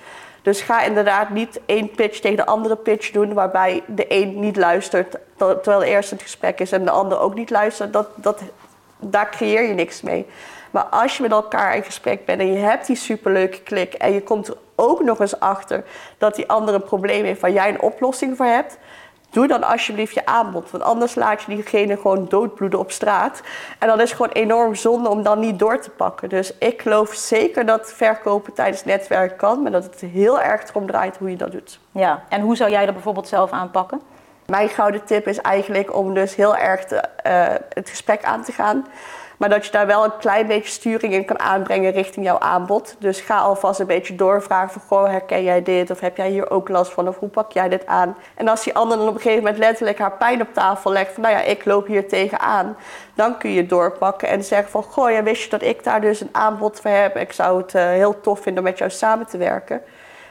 Dus 0.47 0.61
ga 0.61 0.83
inderdaad 0.83 1.31
niet 1.31 1.61
één 1.65 1.91
pitch 1.91 2.19
tegen 2.19 2.37
de 2.37 2.47
andere 2.47 2.77
pitch 2.77 3.11
doen, 3.11 3.35
waarbij 3.35 3.83
de 3.87 4.05
een 4.09 4.41
niet 4.41 4.57
luistert 4.57 5.17
terwijl 5.37 5.79
de 5.79 5.87
eerste 5.87 6.15
het 6.15 6.23
gesprek 6.23 6.61
is 6.61 6.73
en 6.73 6.85
de 6.85 6.91
ander 6.91 7.21
ook 7.21 7.35
niet 7.35 7.51
luistert. 7.51 7.93
Dat, 7.93 8.09
dat, 8.15 8.41
daar 8.99 9.31
creëer 9.31 9.63
je 9.63 9.75
niks 9.75 10.03
mee. 10.03 10.27
Maar 10.71 10.85
als 10.85 11.17
je 11.17 11.23
met 11.23 11.31
elkaar 11.31 11.77
in 11.77 11.83
gesprek 11.83 12.25
bent 12.25 12.41
en 12.41 12.53
je 12.53 12.59
hebt 12.59 12.87
die 12.87 12.97
superleuke 12.97 13.61
klik 13.61 13.95
en 13.95 14.13
je 14.13 14.23
komt 14.23 14.49
er 14.49 14.57
ook 14.75 15.03
nog 15.03 15.21
eens 15.21 15.41
achter 15.41 15.85
dat 16.19 16.35
die 16.35 16.49
andere 16.49 16.81
probleem 16.81 17.25
heeft 17.25 17.41
waar 17.41 17.53
jij 17.53 17.69
een 17.69 17.81
oplossing 17.81 18.37
voor 18.37 18.47
hebt, 18.47 18.79
doe 19.37 19.47
dan 19.47 19.63
alsjeblieft 19.63 20.15
je 20.15 20.27
aanbod. 20.27 20.71
Want 20.71 20.85
anders 20.85 21.15
laat 21.15 21.43
je 21.43 21.55
diegene 21.55 21.97
gewoon 21.97 22.27
doodbloeden 22.29 22.79
op 22.79 22.91
straat. 22.91 23.43
En 23.79 23.89
dan 23.89 24.01
is 24.01 24.09
het 24.09 24.17
gewoon 24.17 24.33
enorm 24.33 24.75
zonde 24.75 25.09
om 25.09 25.23
dan 25.23 25.39
niet 25.39 25.59
door 25.59 25.81
te 25.81 25.91
pakken. 25.91 26.29
Dus 26.29 26.59
ik 26.59 26.83
geloof 26.83 27.15
zeker 27.15 27.67
dat 27.67 27.93
verkopen 27.93 28.53
tijdens 28.53 28.85
netwerk 28.85 29.37
kan. 29.37 29.63
Maar 29.63 29.73
dat 29.73 29.85
het 29.85 30.01
heel 30.01 30.41
erg 30.41 30.69
erom 30.69 30.87
draait 30.87 31.17
hoe 31.17 31.31
je 31.31 31.37
dat 31.37 31.53
doet. 31.53 31.81
Ja, 31.91 32.23
en 32.29 32.41
hoe 32.41 32.57
zou 32.57 32.71
jij 32.71 32.85
dat 32.85 32.95
bijvoorbeeld 32.95 33.29
zelf 33.29 33.51
aanpakken? 33.51 34.01
Mijn 34.47 34.69
gouden 34.69 35.05
tip 35.05 35.27
is 35.27 35.41
eigenlijk 35.41 35.95
om 35.95 36.15
dus 36.15 36.35
heel 36.35 36.57
erg 36.57 36.85
te, 36.85 37.03
uh, 37.27 37.47
het 37.69 37.91
gesprek 37.91 38.25
aan 38.25 38.43
te 38.43 38.53
gaan. 38.53 38.87
Maar 39.37 39.49
dat 39.49 39.65
je 39.65 39.73
daar 39.73 39.87
wel 39.87 40.05
een 40.05 40.17
klein 40.19 40.47
beetje 40.47 40.71
sturing 40.71 41.13
in 41.13 41.25
kan 41.25 41.41
aanbrengen 41.41 41.93
richting 41.93 42.25
jouw 42.27 42.39
aanbod. 42.39 42.97
Dus 42.99 43.21
ga 43.21 43.39
alvast 43.39 43.81
een 43.81 43.87
beetje 43.87 44.15
doorvragen 44.15 44.71
van, 44.71 44.83
goh, 44.87 45.11
herken 45.11 45.43
jij 45.43 45.63
dit? 45.63 45.91
Of 45.91 46.01
heb 46.01 46.17
jij 46.17 46.31
hier 46.31 46.51
ook 46.51 46.69
last 46.69 46.93
van? 46.93 47.09
Of 47.09 47.19
hoe 47.19 47.29
pak 47.29 47.53
jij 47.53 47.69
dit 47.69 47.87
aan? 47.87 48.17
En 48.35 48.49
als 48.49 48.65
die 48.65 48.75
ander 48.75 48.99
dan 48.99 49.09
op 49.09 49.15
een 49.15 49.21
gegeven 49.21 49.43
moment 49.43 49.59
letterlijk 49.59 49.99
haar 49.99 50.13
pijn 50.13 50.41
op 50.41 50.55
tafel 50.55 50.93
legt 50.93 51.13
van, 51.13 51.23
nou 51.23 51.35
ja, 51.35 51.43
ik 51.43 51.65
loop 51.65 51.87
hier 51.87 52.09
tegenaan. 52.09 52.77
Dan 53.15 53.39
kun 53.39 53.51
je 53.51 53.67
doorpakken 53.67 54.29
en 54.29 54.45
zeggen 54.45 54.71
van, 54.71 54.83
goh, 54.83 55.11
ja, 55.11 55.23
wist 55.23 55.43
je 55.43 55.51
dat 55.51 55.63
ik 55.63 55.85
daar 55.85 56.01
dus 56.01 56.21
een 56.21 56.29
aanbod 56.33 56.81
voor 56.81 56.91
heb? 56.91 57.17
Ik 57.17 57.33
zou 57.33 57.63
het 57.63 57.75
uh, 57.75 57.83
heel 57.83 58.21
tof 58.21 58.41
vinden 58.41 58.65
om 58.65 58.69
met 58.69 58.79
jou 58.79 58.91
samen 58.91 59.27
te 59.27 59.39
werken. 59.39 59.83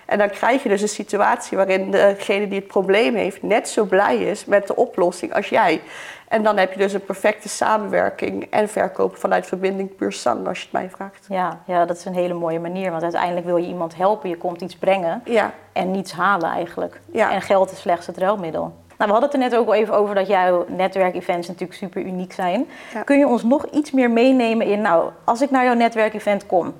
En 0.06 0.18
dan 0.18 0.30
krijg 0.30 0.64
je 0.64 0.70
dus 0.70 0.82
een 0.82 0.88
situatie 0.88 1.58
waarin 1.58 1.92
degene 1.92 2.48
die 2.48 2.60
het 2.60 2.68
probleem 2.68 3.16
heeft 3.16 3.44
net 3.44 3.70
zo 3.70 3.84
blij 3.84 4.18
is 4.18 4.46
met 4.46 4.68
de 4.68 4.76
oplossing 4.76 5.34
als 5.34 5.50
jij. 5.50 5.82
En 6.28 6.44
dan 6.44 6.58
heb 6.58 6.72
je 6.72 6.78
dus 6.78 6.94
een 6.94 7.06
perfecte 7.06 7.50
samenwerking 7.50 8.48
en 8.50 8.70
verkopen 8.70 9.20
vanuit 9.20 9.48
verbinding 9.48 9.96
puur 9.96 10.12
zang, 10.12 10.48
als 10.48 10.58
je 10.58 10.64
het 10.64 10.74
mij 10.74 10.90
vraagt. 10.90 11.26
Ja, 11.30 11.60
ja, 11.66 11.86
dat 11.86 11.98
is 11.98 12.06
een 12.06 12.14
hele 12.14 12.34
mooie 12.34 12.60
manier. 12.60 12.92
Want 12.92 13.04
uiteindelijk 13.04 13.46
wil 13.46 13.58
je 13.58 13.68
iemand 13.68 13.96
helpen, 13.96 14.30
je 14.30 14.38
komt 14.38 14.62
iets 14.62 14.76
brengen 14.76 15.22
ja. 15.26 15.54
en 15.74 15.92
niets 15.92 16.12
halen 16.12 16.50
eigenlijk. 16.50 17.02
Ja. 17.12 17.32
En 17.32 17.42
geld 17.42 17.72
is 17.72 17.80
slechts 17.80 18.08
het 18.08 18.18
ruilmiddel. 18.18 18.74
Nou, 18.98 19.12
we 19.12 19.18
hadden 19.18 19.24
het 19.24 19.34
er 19.34 19.50
net 19.50 19.56
ook 19.56 19.68
al 19.68 19.74
even 19.74 19.94
over 19.94 20.16
dat 20.16 20.28
jouw 20.28 20.66
netwerkevents 20.68 21.48
natuurlijk 21.48 21.80
super 21.80 22.02
uniek 22.02 22.34
zijn. 22.34 22.68
Kun 23.04 23.18
je 23.18 23.28
ons 23.28 23.44
nog 23.44 23.66
iets 23.66 23.92
meer 23.92 24.12
meenemen 24.12 24.68
in, 24.68 24.82
nou, 24.82 25.10
als 25.24 25.42
ik 25.42 25.52
naar 25.52 25.64
jouw 25.64 25.74
netwerkevent 25.74 26.46
kom, 26.46 26.74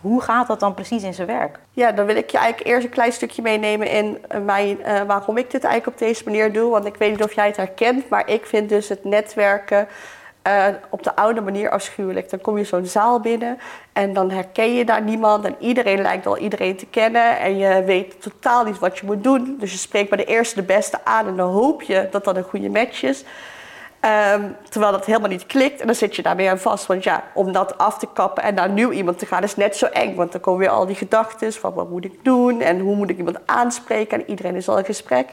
hoe 0.00 0.22
gaat 0.22 0.46
dat 0.46 0.60
dan 0.60 0.74
precies 0.74 1.02
in 1.02 1.14
zijn 1.14 1.26
werk? 1.26 1.58
Ja, 1.70 1.92
dan 1.92 2.06
wil 2.06 2.16
ik 2.16 2.30
je 2.30 2.38
eigenlijk 2.38 2.68
eerst 2.68 2.84
een 2.84 2.92
klein 2.92 3.12
stukje 3.12 3.42
meenemen 3.42 3.90
in 3.90 4.18
uh, 4.34 4.40
mijn, 4.40 4.78
uh, 4.80 5.02
waarom 5.02 5.36
ik 5.36 5.50
dit 5.50 5.64
eigenlijk 5.64 6.00
op 6.00 6.06
deze 6.06 6.24
manier 6.24 6.52
doe. 6.52 6.70
Want 6.70 6.84
ik 6.84 6.96
weet 6.96 7.10
niet 7.10 7.22
of 7.22 7.32
jij 7.32 7.46
het 7.46 7.56
herkent, 7.56 8.08
maar 8.08 8.30
ik 8.30 8.46
vind 8.46 8.68
dus 8.68 8.88
het 8.88 9.04
netwerken 9.04 9.88
uh, 10.46 10.66
op 10.90 11.02
de 11.02 11.16
oude 11.16 11.40
manier 11.40 11.70
afschuwelijk. 11.70 12.30
Dan 12.30 12.40
kom 12.40 12.58
je 12.58 12.64
zo'n 12.64 12.86
zaal 12.86 13.20
binnen 13.20 13.58
en 13.92 14.12
dan 14.12 14.30
herken 14.30 14.74
je 14.74 14.84
daar 14.84 15.02
niemand 15.02 15.44
en 15.44 15.56
iedereen 15.58 16.02
lijkt 16.02 16.26
al 16.26 16.38
iedereen 16.38 16.76
te 16.76 16.86
kennen 16.86 17.38
en 17.38 17.56
je 17.56 17.82
weet 17.84 18.22
totaal 18.22 18.64
niet 18.64 18.78
wat 18.78 18.98
je 18.98 19.06
moet 19.06 19.24
doen. 19.24 19.56
Dus 19.60 19.72
je 19.72 19.78
spreekt 19.78 20.08
bij 20.08 20.18
de 20.18 20.24
eerste 20.24 20.54
de 20.54 20.62
beste 20.62 20.98
aan 21.04 21.26
en 21.26 21.36
dan 21.36 21.50
hoop 21.50 21.82
je 21.82 22.08
dat 22.10 22.24
dat 22.24 22.36
een 22.36 22.42
goede 22.42 22.70
match 22.70 23.02
is. 23.02 23.24
Um, 24.06 24.56
terwijl 24.68 24.92
dat 24.92 25.04
helemaal 25.04 25.28
niet 25.28 25.46
klikt 25.46 25.80
en 25.80 25.86
dan 25.86 25.94
zit 25.96 26.16
je 26.16 26.22
daarmee 26.22 26.50
aan 26.50 26.58
vast. 26.58 26.86
Want 26.86 27.04
ja, 27.04 27.24
om 27.34 27.52
dat 27.52 27.78
af 27.78 27.98
te 27.98 28.08
kappen 28.12 28.42
en 28.42 28.54
naar 28.54 28.70
nieuw 28.70 28.90
iemand 28.90 29.18
te 29.18 29.26
gaan 29.26 29.42
is 29.42 29.56
net 29.56 29.76
zo 29.76 29.86
eng. 29.86 30.14
Want 30.14 30.32
dan 30.32 30.40
komen 30.40 30.60
weer 30.60 30.68
al 30.68 30.86
die 30.86 30.96
gedachten 30.96 31.52
van 31.52 31.74
wat 31.74 31.90
moet 31.90 32.04
ik 32.04 32.18
doen 32.24 32.60
en 32.60 32.80
hoe 32.80 32.96
moet 32.96 33.10
ik 33.10 33.18
iemand 33.18 33.38
aanspreken. 33.46 34.20
En 34.20 34.30
iedereen 34.30 34.54
is 34.54 34.68
al 34.68 34.78
in 34.78 34.84
gesprek. 34.84 35.28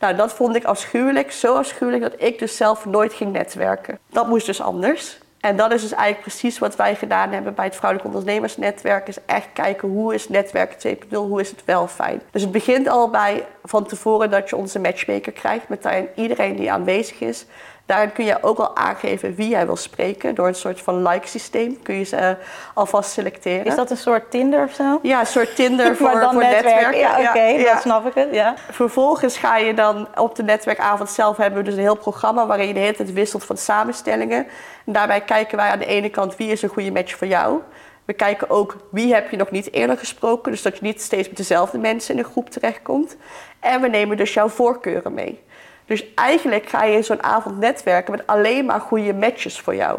Nou, 0.00 0.16
dat 0.16 0.32
vond 0.32 0.56
ik 0.56 0.64
afschuwelijk. 0.64 1.32
Zo 1.32 1.54
afschuwelijk 1.54 2.02
dat 2.02 2.14
ik 2.16 2.38
dus 2.38 2.56
zelf 2.56 2.84
nooit 2.84 3.12
ging 3.12 3.32
netwerken. 3.32 3.98
Dat 4.10 4.28
moest 4.28 4.46
dus 4.46 4.60
anders. 4.60 5.18
En 5.40 5.56
dat 5.56 5.72
is 5.72 5.80
dus 5.80 5.92
eigenlijk 5.92 6.20
precies 6.20 6.58
wat 6.58 6.76
wij 6.76 6.94
gedaan 6.94 7.30
hebben 7.32 7.54
bij 7.54 7.64
het 7.64 7.76
Vrouwelijk 7.76 8.08
Ondernemersnetwerk. 8.08 9.08
Is 9.08 9.24
echt 9.26 9.48
kijken 9.52 9.88
hoe 9.88 10.14
is 10.14 10.28
netwerk 10.28 10.76
2.0, 10.86 11.08
hoe 11.10 11.40
is 11.40 11.50
het 11.50 11.64
wel 11.64 11.86
fijn. 11.86 12.22
Dus 12.30 12.42
het 12.42 12.52
begint 12.52 12.88
al 12.88 13.10
bij 13.10 13.44
van 13.64 13.86
tevoren 13.86 14.30
dat 14.30 14.48
je 14.48 14.56
onze 14.56 14.78
matchmaker 14.78 15.32
krijgt. 15.32 15.68
Met 15.68 15.82
daarin 15.82 16.08
iedereen 16.14 16.56
die 16.56 16.72
aanwezig 16.72 17.20
is. 17.20 17.46
Daarin 17.86 18.12
kun 18.12 18.24
je 18.24 18.42
ook 18.42 18.58
al 18.58 18.76
aangeven 18.76 19.34
wie 19.34 19.48
jij 19.48 19.66
wil 19.66 19.76
spreken. 19.76 20.34
Door 20.34 20.46
een 20.46 20.54
soort 20.54 20.80
van 20.80 21.08
like-systeem 21.08 21.82
kun 21.82 21.94
je 21.94 22.04
ze 22.04 22.16
uh, 22.16 22.30
alvast 22.74 23.10
selecteren. 23.10 23.64
Is 23.64 23.74
dat 23.74 23.90
een 23.90 23.96
soort 23.96 24.30
Tinder 24.30 24.64
of 24.64 24.72
zo? 24.72 24.98
Ja, 25.02 25.20
een 25.20 25.26
soort 25.26 25.56
Tinder 25.56 25.96
voor, 25.96 26.10
voor 26.10 26.34
netwerken. 26.34 26.98
Ja, 26.98 27.18
oké, 27.18 27.28
okay, 27.28 27.60
ja, 27.60 27.80
snap 27.80 28.06
ik 28.06 28.14
het. 28.14 28.28
Ja. 28.32 28.54
Vervolgens 28.70 29.36
ga 29.36 29.56
je 29.56 29.74
dan 29.74 30.08
op 30.14 30.34
de 30.34 30.42
netwerkavond 30.42 31.10
zelf 31.10 31.36
hebben 31.36 31.58
we 31.58 31.64
dus 31.64 31.74
een 31.74 31.80
heel 31.80 31.96
programma 31.96 32.46
waarin 32.46 32.66
je 32.66 32.74
de 32.74 32.80
hele 32.80 32.94
tijd 32.94 33.12
wisselt 33.12 33.44
van 33.44 33.56
samenstellingen. 33.56 34.46
En 34.86 34.92
daarbij 34.92 35.20
kijken 35.20 35.56
wij 35.56 35.70
aan 35.70 35.78
de 35.78 35.86
ene 35.86 36.08
kant 36.08 36.36
wie 36.36 36.50
is 36.50 36.62
een 36.62 36.68
goede 36.68 36.90
match 36.90 37.16
voor 37.16 37.26
jou. 37.26 37.60
We 38.04 38.12
kijken 38.12 38.50
ook 38.50 38.76
wie 38.90 39.14
heb 39.14 39.30
je 39.30 39.36
nog 39.36 39.50
niet 39.50 39.72
eerder 39.72 39.98
gesproken, 39.98 40.52
dus 40.52 40.62
dat 40.62 40.78
je 40.78 40.84
niet 40.84 41.02
steeds 41.02 41.28
met 41.28 41.36
dezelfde 41.36 41.78
mensen 41.78 42.14
in 42.14 42.20
een 42.20 42.30
groep 42.30 42.50
terechtkomt. 42.50 43.16
En 43.60 43.80
we 43.80 43.88
nemen 43.88 44.16
dus 44.16 44.34
jouw 44.34 44.48
voorkeuren 44.48 45.14
mee. 45.14 45.40
Dus 45.84 46.14
eigenlijk 46.14 46.68
ga 46.68 46.84
je 46.84 47.02
zo'n 47.02 47.22
avond 47.22 47.58
netwerken 47.58 48.12
met 48.12 48.26
alleen 48.26 48.64
maar 48.64 48.80
goede 48.80 49.14
matches 49.14 49.60
voor 49.60 49.74
jou. 49.74 49.98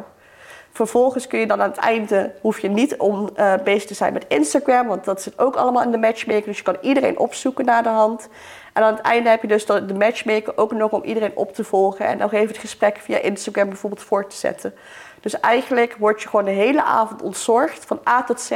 Vervolgens 0.72 1.28
kun 1.28 1.40
je 1.40 1.48
dan 1.48 1.62
aan 1.62 1.70
het 1.70 1.78
einde, 1.78 2.34
hoef 2.42 2.60
je 2.60 2.70
niet 2.70 2.98
om 2.98 3.30
uh, 3.38 3.54
bezig 3.64 3.86
te 3.86 3.94
zijn 3.94 4.14
met 4.14 4.26
Instagram, 4.28 4.88
want 4.88 5.06
dat 5.06 5.22
zit 5.22 5.40
ook 5.40 5.56
allemaal 5.56 5.84
in 5.84 5.92
de 5.92 5.98
matchmaker. 5.98 6.46
Dus 6.46 6.58
je 6.58 6.64
kan 6.64 6.78
iedereen 6.82 7.18
opzoeken 7.18 7.66
naar 7.66 7.84
de 7.84 7.90
hand. 7.90 8.30
En 8.74 8.84
aan 8.84 8.94
het 8.94 9.02
einde 9.02 9.30
heb 9.30 9.42
je 9.42 9.48
dus 9.48 9.66
de 9.66 9.94
matchmaker 9.98 10.58
ook 10.58 10.72
nog 10.72 10.92
om 10.92 11.04
iedereen 11.04 11.36
op 11.36 11.54
te 11.54 11.64
volgen 11.64 12.06
en 12.06 12.18
nog 12.18 12.34
even 12.34 12.48
het 12.48 12.58
gesprek 12.58 12.98
via 12.98 13.18
Instagram 13.18 13.68
bijvoorbeeld 13.70 14.04
voor 14.04 14.28
te 14.28 14.36
zetten. 14.36 14.74
Dus 15.20 15.40
eigenlijk 15.40 15.96
word 16.00 16.22
je 16.22 16.30
gewoon 16.30 16.46
de 16.46 16.52
hele 16.52 16.84
avond 16.84 17.22
ontzorgd 17.22 17.86
van 17.86 18.00
A 18.10 18.24
tot 18.24 18.42
Z. 18.42 18.52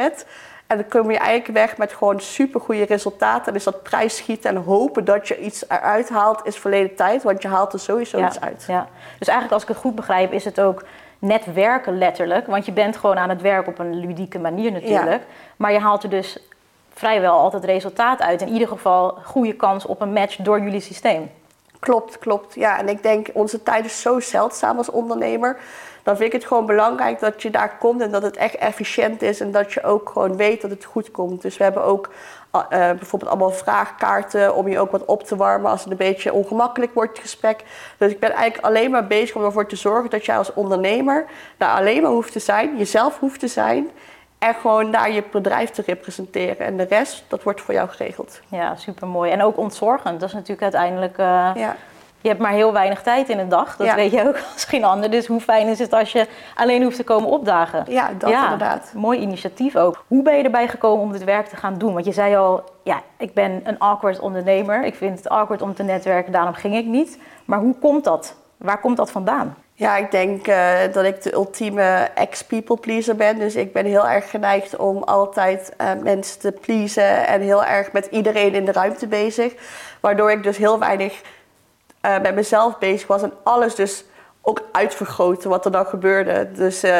En 0.67 0.77
dan 0.77 0.87
kom 0.87 1.11
je 1.11 1.17
eigenlijk 1.17 1.59
weg 1.59 1.77
met 1.77 1.93
gewoon 1.93 2.19
super 2.19 2.61
goede 2.61 2.83
resultaten. 2.85 3.47
En 3.47 3.55
is 3.55 3.63
dat 3.63 3.83
prijsschieten 3.83 4.49
en 4.49 4.63
hopen 4.63 5.05
dat 5.05 5.27
je 5.27 5.39
iets 5.39 5.69
eruit 5.69 6.09
haalt, 6.09 6.45
is 6.45 6.57
verleden 6.57 6.95
tijd. 6.95 7.23
Want 7.23 7.41
je 7.41 7.47
haalt 7.47 7.73
er 7.73 7.79
sowieso 7.79 8.25
iets 8.25 8.41
uit. 8.41 8.65
Ja. 8.67 8.87
Dus 9.19 9.27
eigenlijk, 9.27 9.51
als 9.51 9.61
ik 9.61 9.67
het 9.67 9.77
goed 9.77 9.95
begrijp, 9.95 10.31
is 10.31 10.45
het 10.45 10.59
ook 10.59 10.83
netwerken 11.19 11.97
letterlijk. 11.97 12.47
Want 12.47 12.65
je 12.65 12.71
bent 12.71 12.97
gewoon 12.97 13.17
aan 13.17 13.29
het 13.29 13.41
werk 13.41 13.67
op 13.67 13.79
een 13.79 13.99
ludieke 13.99 14.39
manier 14.39 14.71
natuurlijk. 14.71 15.23
Maar 15.57 15.71
je 15.71 15.79
haalt 15.79 16.03
er 16.03 16.09
dus 16.09 16.37
vrijwel 16.93 17.37
altijd 17.37 17.65
resultaat 17.65 18.21
uit. 18.21 18.41
In 18.41 18.49
ieder 18.49 18.67
geval 18.67 19.17
goede 19.23 19.53
kans 19.53 19.85
op 19.85 20.01
een 20.01 20.13
match 20.13 20.35
door 20.35 20.61
jullie 20.61 20.81
systeem. 20.81 21.31
Klopt, 21.79 22.19
klopt. 22.19 22.55
Ja, 22.55 22.79
en 22.79 22.89
ik 22.89 23.03
denk, 23.03 23.27
onze 23.33 23.63
tijd 23.63 23.85
is 23.85 24.01
zo 24.01 24.19
zeldzaam 24.19 24.77
als 24.77 24.89
ondernemer 24.89 25.57
dan 26.07 26.17
vind 26.17 26.33
ik 26.33 26.39
het 26.39 26.47
gewoon 26.47 26.65
belangrijk 26.65 27.19
dat 27.19 27.41
je 27.41 27.49
daar 27.49 27.77
komt 27.77 28.01
en 28.01 28.11
dat 28.11 28.21
het 28.21 28.37
echt 28.37 28.55
efficiënt 28.55 29.21
is 29.21 29.39
en 29.39 29.51
dat 29.51 29.73
je 29.73 29.83
ook 29.83 30.09
gewoon 30.09 30.37
weet 30.37 30.61
dat 30.61 30.69
het 30.69 30.85
goed 30.85 31.11
komt. 31.11 31.41
Dus 31.41 31.57
we 31.57 31.63
hebben 31.63 31.83
ook 31.83 32.09
uh, 32.55 32.61
bijvoorbeeld 32.69 33.31
allemaal 33.31 33.51
vraagkaarten 33.51 34.55
om 34.55 34.67
je 34.67 34.79
ook 34.79 34.91
wat 34.91 35.05
op 35.05 35.23
te 35.23 35.35
warmen 35.35 35.71
als 35.71 35.81
het 35.81 35.91
een 35.91 35.97
beetje 35.97 36.33
ongemakkelijk 36.33 36.93
wordt, 36.93 37.11
het 37.11 37.21
gesprek. 37.21 37.63
Dus 37.97 38.11
ik 38.11 38.19
ben 38.19 38.31
eigenlijk 38.31 38.65
alleen 38.65 38.91
maar 38.91 39.07
bezig 39.07 39.35
om 39.35 39.43
ervoor 39.43 39.67
te 39.67 39.75
zorgen 39.75 40.09
dat 40.09 40.25
jij 40.25 40.37
als 40.37 40.53
ondernemer 40.53 41.25
daar 41.57 41.77
alleen 41.77 42.01
maar 42.01 42.11
hoeft 42.11 42.31
te 42.31 42.39
zijn, 42.39 42.77
jezelf 42.77 43.19
hoeft 43.19 43.39
te 43.39 43.47
zijn. 43.47 43.89
En 44.39 44.53
gewoon 44.53 44.91
daar 44.91 45.11
je 45.11 45.23
bedrijf 45.31 45.69
te 45.69 45.83
representeren. 45.85 46.65
En 46.65 46.77
de 46.77 46.83
rest, 46.83 47.23
dat 47.27 47.43
wordt 47.43 47.61
voor 47.61 47.73
jou 47.73 47.89
geregeld. 47.89 48.41
Ja, 48.47 48.75
super 48.75 49.07
mooi. 49.07 49.31
En 49.31 49.43
ook 49.43 49.57
ontzorgend. 49.57 50.19
Dat 50.19 50.29
is 50.29 50.35
natuurlijk 50.35 50.61
uiteindelijk. 50.61 51.17
Uh, 51.17 51.51
ja 51.55 51.75
je 52.27 52.33
hebt 52.33 52.45
maar 52.45 52.55
heel 52.55 52.73
weinig 52.73 53.01
tijd 53.01 53.29
in 53.29 53.39
een 53.39 53.49
dag. 53.49 53.75
Dat 53.75 53.93
weet 53.93 54.11
je 54.11 54.27
ook 54.27 54.35
als 54.53 54.65
geen 54.65 54.83
ander. 54.83 55.11
Dus 55.11 55.27
hoe 55.27 55.39
fijn 55.39 55.67
is 55.67 55.79
het 55.79 55.93
als 55.93 56.11
je 56.11 56.27
alleen 56.55 56.83
hoeft 56.83 56.95
te 56.95 57.03
komen 57.03 57.29
opdagen? 57.29 57.85
Ja, 57.87 58.11
dat 58.17 58.31
inderdaad. 58.31 58.91
Mooi 58.95 59.19
initiatief 59.19 59.75
ook. 59.75 60.03
Hoe 60.07 60.23
ben 60.23 60.37
je 60.37 60.43
erbij 60.43 60.67
gekomen 60.67 61.03
om 61.03 61.11
dit 61.11 61.23
werk 61.23 61.47
te 61.47 61.55
gaan 61.55 61.77
doen? 61.77 61.93
Want 61.93 62.05
je 62.05 62.11
zei 62.11 62.35
al, 62.35 62.63
ja, 62.83 63.01
ik 63.17 63.33
ben 63.33 63.61
een 63.63 63.79
awkward 63.79 64.19
ondernemer. 64.19 64.85
Ik 64.85 64.95
vind 64.95 65.17
het 65.17 65.29
awkward 65.29 65.61
om 65.61 65.73
te 65.73 65.83
netwerken, 65.83 66.31
daarom 66.31 66.53
ging 66.53 66.75
ik 66.75 66.85
niet. 66.85 67.19
Maar 67.45 67.59
hoe 67.59 67.75
komt 67.79 68.03
dat? 68.03 68.35
Waar 68.57 68.79
komt 68.79 68.97
dat 68.97 69.11
vandaan? 69.11 69.55
Ja, 69.73 69.95
ik 69.95 70.11
denk 70.11 70.47
uh, 70.47 70.73
dat 70.93 71.03
ik 71.05 71.21
de 71.23 71.33
ultieme 71.33 72.09
ex-people 72.15 72.77
pleaser 72.77 73.15
ben. 73.15 73.39
Dus 73.39 73.55
ik 73.55 73.73
ben 73.73 73.85
heel 73.85 74.07
erg 74.07 74.29
geneigd 74.29 74.75
om 74.75 75.03
altijd 75.03 75.73
uh, 75.81 75.91
mensen 76.03 76.39
te 76.39 76.51
pleasen 76.51 77.27
en 77.27 77.41
heel 77.41 77.63
erg 77.63 77.91
met 77.91 78.07
iedereen 78.11 78.53
in 78.53 78.65
de 78.65 78.71
ruimte 78.71 79.07
bezig. 79.07 79.53
Waardoor 79.99 80.31
ik 80.31 80.43
dus 80.43 80.57
heel 80.57 80.79
weinig 80.79 81.21
met 82.01 82.35
mezelf 82.35 82.77
bezig 82.77 83.07
was 83.07 83.21
en 83.21 83.33
alles 83.43 83.75
dus 83.75 84.05
ook 84.41 84.61
uitvergroten 84.71 85.49
wat 85.49 85.65
er 85.65 85.71
dan 85.71 85.85
gebeurde. 85.85 86.51
Dus 86.51 86.83
uh, 86.83 86.91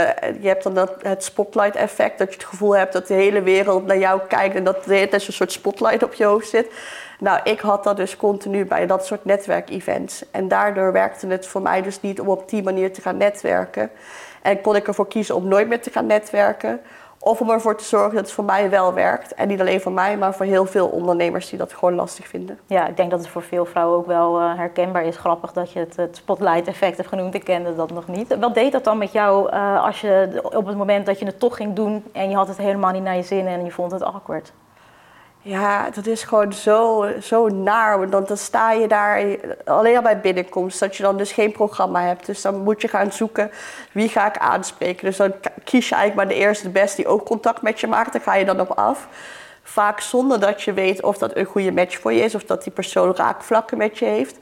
je 0.41 0.47
hebt 0.47 0.63
dan 0.63 0.73
dat, 0.73 0.93
het 1.01 1.23
spotlight 1.23 1.75
effect, 1.75 2.17
dat 2.17 2.27
je 2.27 2.33
het 2.33 2.43
gevoel 2.43 2.75
hebt 2.75 2.93
dat 2.93 3.07
de 3.07 3.13
hele 3.13 3.41
wereld 3.41 3.85
naar 3.85 3.97
jou 3.97 4.21
kijkt 4.27 4.55
en 4.55 4.63
dat 4.63 4.85
er 4.85 5.13
een 5.13 5.21
soort 5.21 5.51
spotlight 5.51 6.03
op 6.03 6.13
je 6.13 6.25
hoofd 6.25 6.49
zit. 6.49 6.71
Nou, 7.19 7.39
ik 7.43 7.59
had 7.59 7.83
dat 7.83 7.97
dus 7.97 8.17
continu 8.17 8.65
bij 8.65 8.87
dat 8.87 9.05
soort 9.05 9.25
netwerkevents. 9.25 10.23
En 10.31 10.47
daardoor 10.47 10.91
werkte 10.91 11.27
het 11.27 11.47
voor 11.47 11.61
mij 11.61 11.81
dus 11.81 12.01
niet 12.01 12.19
om 12.19 12.27
op 12.27 12.49
die 12.49 12.63
manier 12.63 12.93
te 12.93 13.01
gaan 13.01 13.17
netwerken. 13.17 13.91
En 14.41 14.61
kon 14.61 14.75
ik 14.75 14.87
ervoor 14.87 15.07
kiezen 15.07 15.35
om 15.35 15.47
nooit 15.47 15.67
meer 15.67 15.81
te 15.81 15.91
gaan 15.91 16.05
netwerken. 16.05 16.81
Of 17.27 17.41
om 17.41 17.49
ervoor 17.49 17.77
te 17.77 17.83
zorgen 17.83 18.15
dat 18.15 18.25
het 18.25 18.33
voor 18.33 18.43
mij 18.43 18.69
wel 18.69 18.93
werkt. 18.93 19.33
En 19.33 19.47
niet 19.47 19.59
alleen 19.59 19.81
voor 19.81 19.91
mij, 19.91 20.17
maar 20.17 20.33
voor 20.33 20.45
heel 20.45 20.65
veel 20.65 20.87
ondernemers 20.87 21.49
die 21.49 21.57
dat 21.57 21.73
gewoon 21.73 21.93
lastig 21.93 22.27
vinden. 22.27 22.59
Ja, 22.65 22.87
ik 22.87 22.97
denk 22.97 23.11
dat 23.11 23.19
het 23.19 23.29
voor 23.29 23.41
veel 23.41 23.65
vrouwen 23.65 23.97
ook 23.97 24.05
wel 24.05 24.41
uh, 24.41 24.57
herkenbaar 24.57 25.05
is. 25.05 25.17
Grappig 25.17 25.53
dat 25.53 25.71
je 25.71 25.79
het, 25.79 25.95
het 25.95 26.15
spotlight 26.15 26.67
effect 26.67 26.97
hebt 26.97 27.09
genoemd. 27.09 27.33
Ik 27.33 27.43
kende 27.43 27.75
dat 27.75 27.91
nog 27.91 28.07
niet. 28.07 28.37
Wat 28.39 28.53
deed 28.53 28.71
dat 28.71 28.83
dan 28.83 28.97
met 28.97 29.11
jou 29.11 29.53
uh, 29.53 29.83
als 29.83 30.01
je 30.01 30.39
op 30.43 30.65
het 30.65 30.77
moment 30.77 31.05
dat 31.05 31.19
je 31.19 31.25
het 31.25 31.39
toch 31.39 31.55
ging 31.55 31.73
doen 31.73 32.03
en 32.11 32.29
je 32.29 32.35
had 32.35 32.47
het 32.47 32.57
helemaal 32.57 32.91
niet 32.91 33.03
naar 33.03 33.15
je 33.15 33.23
zin 33.23 33.47
en 33.47 33.63
je 33.63 33.71
vond 33.71 33.91
het 33.91 34.03
awkward? 34.03 34.51
Ja, 35.47 35.89
dat 35.89 36.05
is 36.05 36.23
gewoon 36.23 36.53
zo, 36.53 37.07
zo 37.21 37.47
naar. 37.47 38.09
Want 38.09 38.27
dan 38.27 38.37
sta 38.37 38.71
je 38.71 38.87
daar 38.87 39.25
alleen 39.65 39.95
al 39.95 40.01
bij 40.01 40.19
binnenkomst. 40.19 40.79
Dat 40.79 40.95
je 40.95 41.03
dan 41.03 41.17
dus 41.17 41.31
geen 41.31 41.51
programma 41.51 42.01
hebt. 42.01 42.25
Dus 42.25 42.41
dan 42.41 42.63
moet 42.63 42.81
je 42.81 42.87
gaan 42.87 43.11
zoeken 43.11 43.51
wie 43.91 44.09
ga 44.09 44.27
ik 44.27 44.37
aanspreken. 44.37 45.05
Dus 45.05 45.17
dan 45.17 45.33
kies 45.63 45.89
je 45.89 45.95
eigenlijk 45.95 46.15
maar 46.15 46.37
de 46.37 46.43
eerste, 46.43 46.63
de 46.63 46.79
beste 46.79 46.95
die 46.95 47.07
ook 47.07 47.25
contact 47.25 47.61
met 47.61 47.79
je 47.79 47.87
maakt. 47.87 48.13
Daar 48.13 48.21
ga 48.21 48.35
je 48.35 48.45
dan 48.45 48.59
op 48.59 48.69
af. 48.69 49.07
Vaak 49.63 49.99
zonder 49.99 50.39
dat 50.39 50.61
je 50.61 50.73
weet 50.73 51.03
of 51.03 51.17
dat 51.17 51.35
een 51.35 51.45
goede 51.45 51.71
match 51.71 51.99
voor 51.99 52.13
je 52.13 52.23
is. 52.23 52.35
Of 52.35 52.43
dat 52.43 52.63
die 52.63 52.73
persoon 52.73 53.15
raakvlakken 53.15 53.77
met 53.77 53.97
je 53.97 54.05
heeft. 54.05 54.37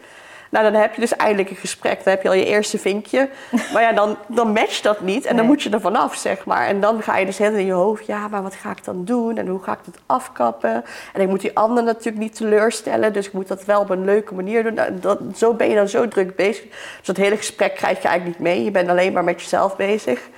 Nou, 0.49 0.71
dan 0.71 0.81
heb 0.81 0.93
je 0.93 1.01
dus 1.01 1.15
eindelijk 1.15 1.49
een 1.49 1.55
gesprek. 1.55 2.03
Dan 2.03 2.13
heb 2.13 2.21
je 2.21 2.29
al 2.29 2.35
je 2.35 2.45
eerste 2.45 2.77
vinkje. 2.77 3.29
Maar 3.73 3.81
ja, 3.81 3.91
dan, 3.91 4.17
dan 4.27 4.51
matcht 4.51 4.83
dat 4.83 5.01
niet. 5.01 5.25
En 5.25 5.35
dan 5.35 5.45
moet 5.45 5.63
je 5.63 5.69
er 5.69 5.81
vanaf, 5.81 6.15
zeg 6.15 6.45
maar. 6.45 6.67
En 6.67 6.79
dan 6.79 7.01
ga 7.01 7.17
je 7.17 7.25
dus 7.25 7.37
helemaal 7.37 7.59
in 7.59 7.65
je 7.65 7.71
hoofd... 7.71 8.05
ja, 8.05 8.27
maar 8.27 8.43
wat 8.43 8.55
ga 8.55 8.71
ik 8.71 8.83
dan 8.83 9.05
doen? 9.05 9.37
En 9.37 9.47
hoe 9.47 9.63
ga 9.63 9.71
ik 9.71 9.79
het 9.85 9.99
afkappen? 10.05 10.83
En 11.13 11.21
ik 11.21 11.27
moet 11.27 11.41
die 11.41 11.57
ander 11.57 11.83
natuurlijk 11.83 12.17
niet 12.17 12.35
teleurstellen. 12.35 13.13
Dus 13.13 13.27
ik 13.27 13.33
moet 13.33 13.47
dat 13.47 13.65
wel 13.65 13.81
op 13.81 13.89
een 13.89 14.05
leuke 14.05 14.33
manier 14.33 14.63
doen. 14.63 14.73
Nou, 14.73 14.99
dat, 14.99 15.19
zo 15.35 15.53
ben 15.53 15.69
je 15.69 15.75
dan 15.75 15.87
zo 15.87 16.07
druk 16.07 16.35
bezig. 16.35 16.63
Dus 16.97 17.07
dat 17.07 17.17
hele 17.17 17.37
gesprek 17.37 17.75
krijg 17.75 18.01
je 18.01 18.07
eigenlijk 18.07 18.39
niet 18.39 18.47
mee. 18.47 18.63
Je 18.63 18.71
bent 18.71 18.89
alleen 18.89 19.13
maar 19.13 19.23
met 19.23 19.41
jezelf 19.41 19.75
bezig. 19.75 20.29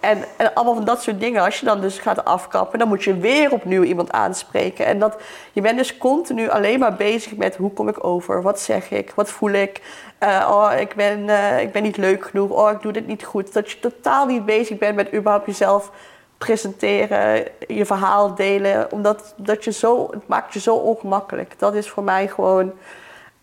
En, 0.00 0.24
en, 0.36 0.54
allemaal 0.54 0.74
van 0.74 0.84
dat 0.84 1.02
soort 1.02 1.20
dingen. 1.20 1.42
Als 1.42 1.60
je 1.60 1.66
dan 1.66 1.80
dus 1.80 1.98
gaat 1.98 2.24
afkappen, 2.24 2.78
dan 2.78 2.88
moet 2.88 3.04
je 3.04 3.16
weer 3.16 3.52
opnieuw 3.52 3.82
iemand 3.82 4.12
aanspreken. 4.12 4.86
En 4.86 4.98
dat, 4.98 5.16
je 5.52 5.60
bent 5.60 5.78
dus 5.78 5.96
continu 5.98 6.48
alleen 6.48 6.78
maar 6.78 6.94
bezig 6.94 7.36
met 7.36 7.56
hoe 7.56 7.72
kom 7.72 7.88
ik 7.88 8.04
over? 8.04 8.42
Wat 8.42 8.60
zeg 8.60 8.90
ik? 8.90 9.12
Wat 9.14 9.30
voel 9.30 9.50
ik? 9.50 9.80
Uh, 10.22 10.48
oh, 10.50 10.72
ik 10.80 10.94
ben, 10.94 11.18
uh, 11.18 11.60
ik 11.60 11.72
ben 11.72 11.82
niet 11.82 11.96
leuk 11.96 12.24
genoeg. 12.24 12.50
Oh, 12.50 12.70
ik 12.70 12.82
doe 12.82 12.92
dit 12.92 13.06
niet 13.06 13.24
goed. 13.24 13.52
Dat 13.52 13.70
je 13.70 13.80
totaal 13.80 14.26
niet 14.26 14.44
bezig 14.44 14.78
bent 14.78 14.96
met 14.96 15.14
überhaupt 15.14 15.46
jezelf 15.46 15.90
presenteren, 16.38 17.44
je 17.68 17.86
verhaal 17.86 18.34
delen. 18.34 18.92
Omdat 18.92 19.34
dat 19.36 19.64
je 19.64 19.72
zo, 19.72 20.08
het 20.10 20.28
maakt 20.28 20.52
je 20.52 20.60
zo 20.60 20.74
ongemakkelijk. 20.74 21.58
Dat 21.58 21.74
is 21.74 21.88
voor 21.88 22.02
mij 22.02 22.28
gewoon 22.28 22.72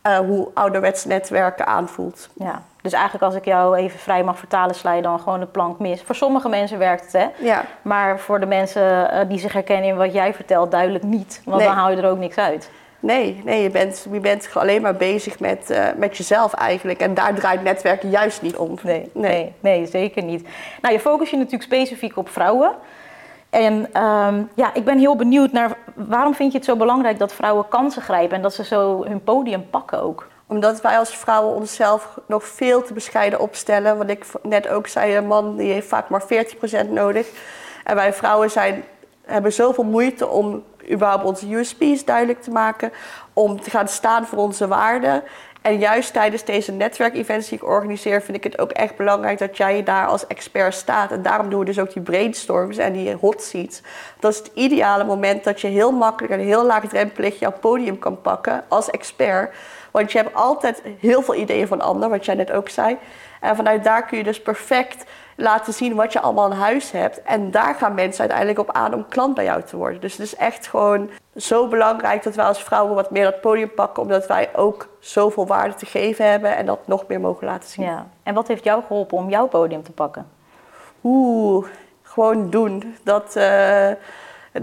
uh, 0.08 0.18
hoe 0.18 0.48
ouderwets 0.54 1.06
netwerken 1.06 1.66
aanvoelt. 1.66 2.30
Ja. 2.34 2.64
Dus 2.88 2.96
eigenlijk 2.96 3.26
als 3.26 3.36
ik 3.36 3.46
jou 3.46 3.76
even 3.76 4.00
vrij 4.00 4.24
mag 4.24 4.38
vertalen, 4.38 4.76
sla 4.76 4.94
je 4.94 5.02
dan 5.02 5.20
gewoon 5.20 5.40
de 5.40 5.46
plank 5.46 5.80
mis. 5.80 6.02
Voor 6.02 6.16
sommige 6.16 6.50
mensen 6.50 6.78
werkt 6.78 7.04
het, 7.04 7.12
hè? 7.12 7.46
Ja. 7.46 7.66
Maar 7.82 8.20
voor 8.20 8.40
de 8.40 8.46
mensen 8.46 9.14
uh, 9.14 9.20
die 9.30 9.40
zich 9.40 9.54
herkennen 9.54 9.90
in 9.90 9.96
wat 9.96 10.14
jij 10.14 10.34
vertelt, 10.34 10.72
duidelijk 10.72 11.04
niet. 11.04 11.42
Want 11.46 11.64
dan 11.64 11.74
haal 11.74 11.92
je 11.92 11.98
er 11.98 12.10
ook 12.10 12.18
niks 12.18 12.38
uit. 12.38 12.72
Nee, 13.00 13.42
nee 13.46 13.64
je, 13.64 13.70
bent, 13.70 14.08
je 14.12 14.20
bent 14.20 14.50
alleen 14.54 14.82
maar 14.82 14.96
bezig 14.96 15.40
met, 15.40 15.70
uh, 15.72 15.86
met 15.98 16.18
jezelf 16.18 16.54
eigenlijk. 16.54 17.00
En 17.00 17.14
daar 17.14 17.34
draait 17.34 17.64
netwerken 17.64 18.10
juist 18.10 18.42
niet 18.42 18.56
om. 18.56 18.78
Nee, 18.84 19.10
nee. 19.14 19.32
nee, 19.32 19.54
nee 19.60 19.86
zeker 19.86 20.24
niet. 20.24 20.48
Nou, 20.82 20.94
je 20.94 21.00
focus 21.00 21.30
je 21.30 21.38
natuurlijk 21.38 21.64
specifiek 21.64 22.18
op 22.18 22.30
vrouwen. 22.30 22.72
En 23.50 24.04
um, 24.04 24.50
ja, 24.54 24.74
ik 24.74 24.86
ben 24.86 24.98
heel 24.98 25.16
benieuwd 25.16 25.52
naar 25.52 25.78
waarom 25.94 26.36
vind 26.36 26.52
je 26.52 26.58
het 26.58 26.68
zo 26.68 26.76
belangrijk 26.76 27.20
dat 27.20 27.34
vrouwen 27.34 27.68
kansen 27.68 28.02
grijpen 28.02 28.36
en 28.36 28.42
dat 28.42 28.54
ze 28.54 28.64
zo 28.64 29.04
hun 29.06 29.24
podium 29.24 29.70
pakken 29.70 30.02
ook? 30.02 30.28
Omdat 30.48 30.82
wij 30.82 30.98
als 30.98 31.18
vrouwen 31.18 31.56
onszelf 31.56 32.18
nog 32.26 32.44
veel 32.44 32.84
te 32.84 32.94
bescheiden 32.94 33.40
opstellen. 33.40 33.98
Wat 33.98 34.10
ik 34.10 34.26
net 34.44 34.68
ook 34.68 34.88
zei, 34.88 35.16
een 35.16 35.28
man 35.28 35.56
die 35.56 35.72
heeft 35.72 35.88
vaak 35.88 36.10
maar 36.10 36.24
40% 36.86 36.90
nodig. 36.90 37.28
En 37.84 37.96
wij 37.96 38.14
vrouwen 38.14 38.52
zijn, 38.52 38.84
hebben 39.26 39.54
zoveel 39.54 39.84
moeite 39.84 40.28
om 40.28 40.64
überhaupt 40.92 41.26
onze 41.26 41.56
USP's 41.56 42.06
duidelijk 42.06 42.42
te 42.42 42.52
maken. 42.52 42.92
Om 43.34 43.62
te 43.62 43.70
gaan 43.70 43.88
staan 43.88 44.26
voor 44.26 44.38
onze 44.38 44.68
waarden. 44.68 45.24
En 45.68 45.80
juist 45.80 46.14
tijdens 46.14 46.44
deze 46.44 46.72
netwerkevents 46.72 47.50
die 47.50 47.58
ik 47.58 47.64
organiseer, 47.64 48.22
vind 48.22 48.38
ik 48.38 48.44
het 48.44 48.60
ook 48.60 48.72
echt 48.72 48.96
belangrijk 48.96 49.38
dat 49.38 49.58
jij 49.58 49.84
daar 49.84 50.08
als 50.08 50.28
expert 50.28 50.74
staat. 50.74 51.12
En 51.12 51.22
daarom 51.22 51.50
doen 51.50 51.60
we 51.60 51.66
dus 51.66 51.80
ook 51.80 51.94
die 51.94 52.02
brainstorms 52.02 52.78
en 52.78 52.94
die 52.94 53.14
hot 53.14 53.42
seats. 53.42 53.82
Dat 54.20 54.32
is 54.32 54.38
het 54.38 54.52
ideale 54.54 55.04
moment 55.04 55.44
dat 55.44 55.62
je 55.62 55.68
heel 55.68 55.92
makkelijk 55.92 56.34
en 56.34 56.40
heel 56.40 56.66
laagdrempelig 56.66 57.40
jouw 57.40 57.54
podium 57.60 58.00
kan 58.00 58.22
pakken 58.22 58.64
als 58.68 58.90
expert. 58.90 59.56
Want 59.98 60.12
je 60.12 60.18
hebt 60.18 60.36
altijd 60.36 60.82
heel 61.00 61.22
veel 61.22 61.36
ideeën 61.36 61.68
van 61.68 61.82
anderen, 61.82 62.10
wat 62.10 62.26
jij 62.26 62.36
net 62.36 62.52
ook 62.52 62.70
zei. 62.70 62.98
En 63.42 63.56
vanuit 63.56 63.84
daar 63.84 64.06
kun 64.06 64.18
je 64.18 64.24
dus 64.24 64.42
perfect 64.42 65.06
laten 65.36 65.74
zien 65.74 65.96
wat 65.96 66.14
je 66.14 66.20
allemaal 66.20 66.52
in 66.52 66.58
huis 66.58 66.92
hebt. 66.92 67.22
En 67.22 67.52
daar 67.52 67.76
gaan 67.76 67.94
mensen 67.94 68.20
uiteindelijk 68.20 68.60
op 68.60 68.72
aan 68.72 68.94
om 68.94 69.08
klant 69.08 69.36
bij 69.36 69.44
jou 69.44 69.64
te 69.64 69.78
worden. 69.78 70.02
Dus 70.02 70.12
het 70.12 70.22
is 70.22 70.36
echt 70.36 70.68
gewoon 70.68 71.10
zo 71.36 71.68
belangrijk 71.68 72.24
dat 72.24 72.36
wij 72.36 72.46
als 72.46 72.64
vrouwen 72.64 72.96
wat 72.96 73.12
meer 73.12 73.24
dat 73.24 73.42
podium 73.42 73.74
pakken, 73.74 74.04
omdat 74.04 74.28
wij 74.28 74.50
ook 74.56 74.88
zoveel 75.00 75.48
waarde 75.48 75.74
te 75.74 75.86
geven 75.86 76.30
hebben 76.30 76.56
en 76.56 76.66
dat 76.66 76.88
nog 76.88 77.08
meer 77.08 77.20
mogen 77.20 77.48
laten 77.48 77.70
zien. 77.70 77.86
Ja. 77.86 78.08
En 78.24 78.34
wat 78.34 78.48
heeft 78.48 78.64
jou 78.64 78.84
geholpen 78.88 79.18
om 79.18 79.30
jouw 79.30 79.48
podium 79.48 79.84
te 79.84 79.92
pakken? 79.92 80.28
Oeh, 81.04 81.68
gewoon 82.02 82.50
doen. 82.50 82.96
Dat, 83.04 83.36
uh, 83.38 83.92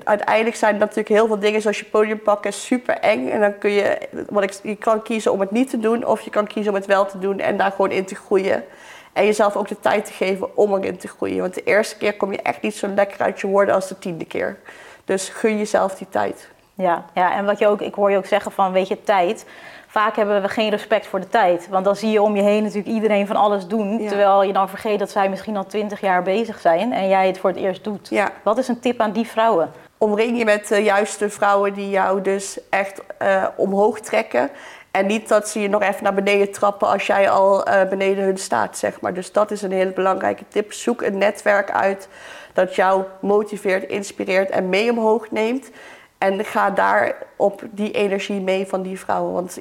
uiteindelijk 0.05 0.57
zijn 0.57 0.77
natuurlijk 0.77 1.09
heel 1.09 1.27
veel 1.27 1.39
dingen 1.39 1.61
zoals 1.61 1.79
je 1.79 1.85
podium 1.85 2.23
pakken 2.23 2.53
super 2.53 2.99
eng. 2.99 3.29
En 3.29 3.41
dan 3.41 3.59
kun 3.59 3.71
je, 3.71 3.99
wat 4.29 4.43
ik, 4.43 4.59
je 4.63 4.77
kan 4.77 5.03
kiezen 5.03 5.33
om 5.33 5.41
het 5.41 5.51
niet 5.51 5.71
te 5.71 5.79
doen 5.79 6.07
of 6.07 6.21
je 6.21 6.31
kan 6.31 6.47
kiezen 6.47 6.73
om 6.73 6.79
het 6.79 6.87
wel 6.87 7.07
te 7.07 7.19
doen 7.19 7.39
en 7.39 7.57
daar 7.57 7.71
gewoon 7.71 7.91
in 7.91 8.05
te 8.05 8.15
groeien. 8.15 8.65
En 9.13 9.25
jezelf 9.25 9.57
ook 9.57 9.69
de 9.69 9.81
tijd 9.81 10.05
te 10.05 10.13
geven 10.13 10.57
om 10.57 10.75
erin 10.75 10.97
te 10.97 11.09
groeien. 11.09 11.41
Want 11.41 11.55
de 11.55 11.63
eerste 11.63 11.97
keer 11.97 12.17
kom 12.17 12.33
je 12.33 12.43
echt 12.43 12.63
niet 12.63 12.75
zo 12.75 12.87
lekker 12.87 13.21
uit 13.21 13.41
je 13.41 13.47
woorden 13.47 13.75
als 13.75 13.89
de 13.89 13.99
tiende 13.99 14.25
keer. 14.25 14.59
Dus 15.05 15.29
gun 15.29 15.59
jezelf 15.59 15.95
die 15.95 16.09
tijd. 16.11 16.49
Ja, 16.75 17.05
ja, 17.15 17.37
en 17.37 17.45
wat 17.45 17.59
je 17.59 17.67
ook, 17.67 17.81
ik 17.81 17.95
hoor 17.95 18.11
je 18.11 18.17
ook 18.17 18.27
zeggen 18.27 18.53
van, 18.53 18.73
weet 18.73 18.89
je, 18.89 19.03
tijd. 19.03 19.47
Vaak 19.87 20.17
hebben 20.17 20.43
we 20.43 20.49
geen 20.49 20.71
respect 20.71 21.07
voor 21.07 21.21
de 21.21 21.29
tijd. 21.29 21.69
Want 21.69 21.85
dan 21.85 21.97
zie 21.97 22.11
je 22.11 22.23
om 22.23 22.37
je 22.37 22.43
heen 22.43 22.63
natuurlijk 22.63 22.89
iedereen 22.89 23.27
van 23.27 23.37
alles 23.37 23.67
doen. 23.67 24.07
Terwijl 24.09 24.43
je 24.43 24.53
dan 24.53 24.69
vergeet 24.69 24.99
dat 24.99 25.11
zij 25.11 25.29
misschien 25.29 25.57
al 25.57 25.67
twintig 25.67 26.01
jaar 26.01 26.23
bezig 26.23 26.61
zijn 26.61 26.93
en 26.93 27.09
jij 27.09 27.27
het 27.27 27.39
voor 27.39 27.51
het 27.51 27.59
eerst 27.59 27.85
doet. 27.85 28.09
Ja. 28.09 28.31
Wat 28.43 28.59
is 28.59 28.69
een 28.69 28.81
tip 28.81 29.01
aan 29.01 29.13
die 29.13 29.27
vrouwen? 29.27 29.71
Omring 29.99 30.39
je 30.39 30.45
met 30.45 30.69
de 30.69 30.83
juiste 30.83 31.31
vrouwen 31.31 31.75
die 31.75 31.91
jou 31.91 32.21
dus 32.21 32.59
echt 32.71 33.01
uh, 33.23 33.47
omhoog 33.57 34.01
trekken. 34.01 34.51
En 34.91 35.07
niet 35.07 35.29
dat 35.29 35.49
ze 35.49 35.61
je 35.61 35.69
nog 35.69 35.83
even 35.83 36.03
naar 36.03 36.15
beneden 36.15 36.53
trappen 36.53 36.89
als 36.89 37.07
jij 37.07 37.31
al 37.31 37.69
uh, 37.69 37.89
beneden 37.89 38.25
hun 38.25 38.39
staat, 38.39 38.79
zeg 38.79 39.01
maar. 39.01 39.15
Dus 39.15 39.33
dat 39.33 39.51
is 39.51 39.63
een 39.63 39.73
hele 39.73 39.93
belangrijke 39.93 40.45
tip. 40.49 40.73
Zoek 40.73 41.03
een 41.03 41.19
netwerk 41.19 41.71
uit 41.71 42.09
dat 42.53 42.75
jou 42.75 43.05
motiveert, 43.21 43.89
inspireert 43.89 44.51
en 44.51 44.69
mee 44.69 44.91
omhoog 44.91 45.31
neemt. 45.31 45.71
En 46.19 46.45
ga 46.45 46.71
daar 46.71 47.17
op 47.37 47.63
die 47.71 47.91
energie 47.91 48.41
mee 48.41 48.67
van 48.67 48.83
die 48.83 48.99
vrouwen. 48.99 49.33
Want 49.33 49.59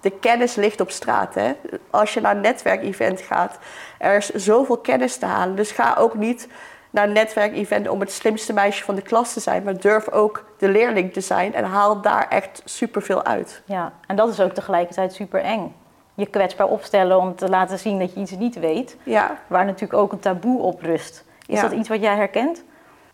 de 0.00 0.10
kennis 0.10 0.54
ligt 0.54 0.80
op 0.80 0.90
straat. 0.90 1.34
Hè? 1.34 1.52
Als 1.90 2.14
je 2.14 2.20
naar 2.20 2.34
een 2.34 2.40
netwerkevent 2.40 3.20
gaat, 3.20 3.58
er 3.98 4.16
is 4.16 4.28
zoveel 4.28 4.78
kennis 4.78 5.16
te 5.16 5.26
halen. 5.26 5.56
Dus 5.56 5.70
ga 5.70 5.94
ook 5.98 6.14
niet 6.14 6.48
naar 6.90 7.04
een 7.04 7.12
netwerkevent 7.12 7.88
om 7.88 8.00
het 8.00 8.12
slimste 8.12 8.52
meisje 8.52 8.84
van 8.84 8.94
de 8.94 9.02
klas 9.02 9.32
te 9.32 9.40
zijn. 9.40 9.62
Maar 9.62 9.80
durf 9.80 10.08
ook 10.08 10.44
de 10.58 10.68
leerling 10.68 11.12
te 11.12 11.20
zijn 11.20 11.54
en 11.54 11.64
haal 11.64 12.00
daar 12.00 12.28
echt 12.28 12.62
superveel 12.64 13.24
uit. 13.24 13.62
Ja, 13.64 13.92
en 14.06 14.16
dat 14.16 14.28
is 14.28 14.40
ook 14.40 14.52
tegelijkertijd 14.52 15.12
super 15.12 15.40
eng. 15.40 15.74
Je 16.14 16.26
kwetsbaar 16.26 16.66
opstellen 16.66 17.18
om 17.18 17.36
te 17.36 17.48
laten 17.48 17.78
zien 17.78 17.98
dat 17.98 18.14
je 18.14 18.20
iets 18.20 18.36
niet 18.36 18.58
weet. 18.58 18.96
Ja. 19.02 19.38
Waar 19.46 19.64
natuurlijk 19.64 20.00
ook 20.00 20.12
een 20.12 20.18
taboe 20.18 20.60
op 20.60 20.82
rust. 20.82 21.24
Is 21.46 21.60
dat 21.60 21.72
iets 21.72 21.88
wat 21.88 22.00
jij 22.00 22.16
herkent? 22.16 22.64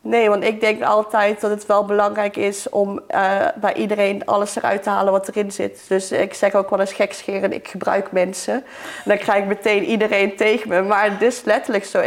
Nee, 0.04 0.28
want 0.28 0.44
ik 0.44 0.60
denk 0.60 0.82
altijd 0.82 1.40
dat 1.40 1.50
het 1.50 1.66
wel 1.66 1.84
belangrijk 1.84 2.36
is 2.36 2.68
om 2.68 3.00
uh, 3.10 3.46
bij 3.54 3.74
iedereen 3.74 4.26
alles 4.26 4.56
eruit 4.56 4.82
te 4.82 4.90
halen 4.90 5.12
wat 5.12 5.28
erin 5.28 5.52
zit. 5.52 5.84
Dus 5.88 6.12
ik 6.12 6.34
zeg 6.34 6.54
ook 6.54 6.70
wel 6.70 6.80
eens 6.80 6.92
gekscheren, 6.92 7.52
ik 7.52 7.68
gebruik 7.68 8.12
mensen. 8.12 8.54
En 8.54 8.64
dan 9.04 9.18
krijg 9.18 9.42
ik 9.42 9.48
meteen 9.48 9.84
iedereen 9.84 10.36
tegen 10.36 10.68
me. 10.68 10.82
Maar 10.82 11.10
het 11.10 11.22
is 11.22 11.44
letterlijk 11.44 11.84
zo. 11.84 12.02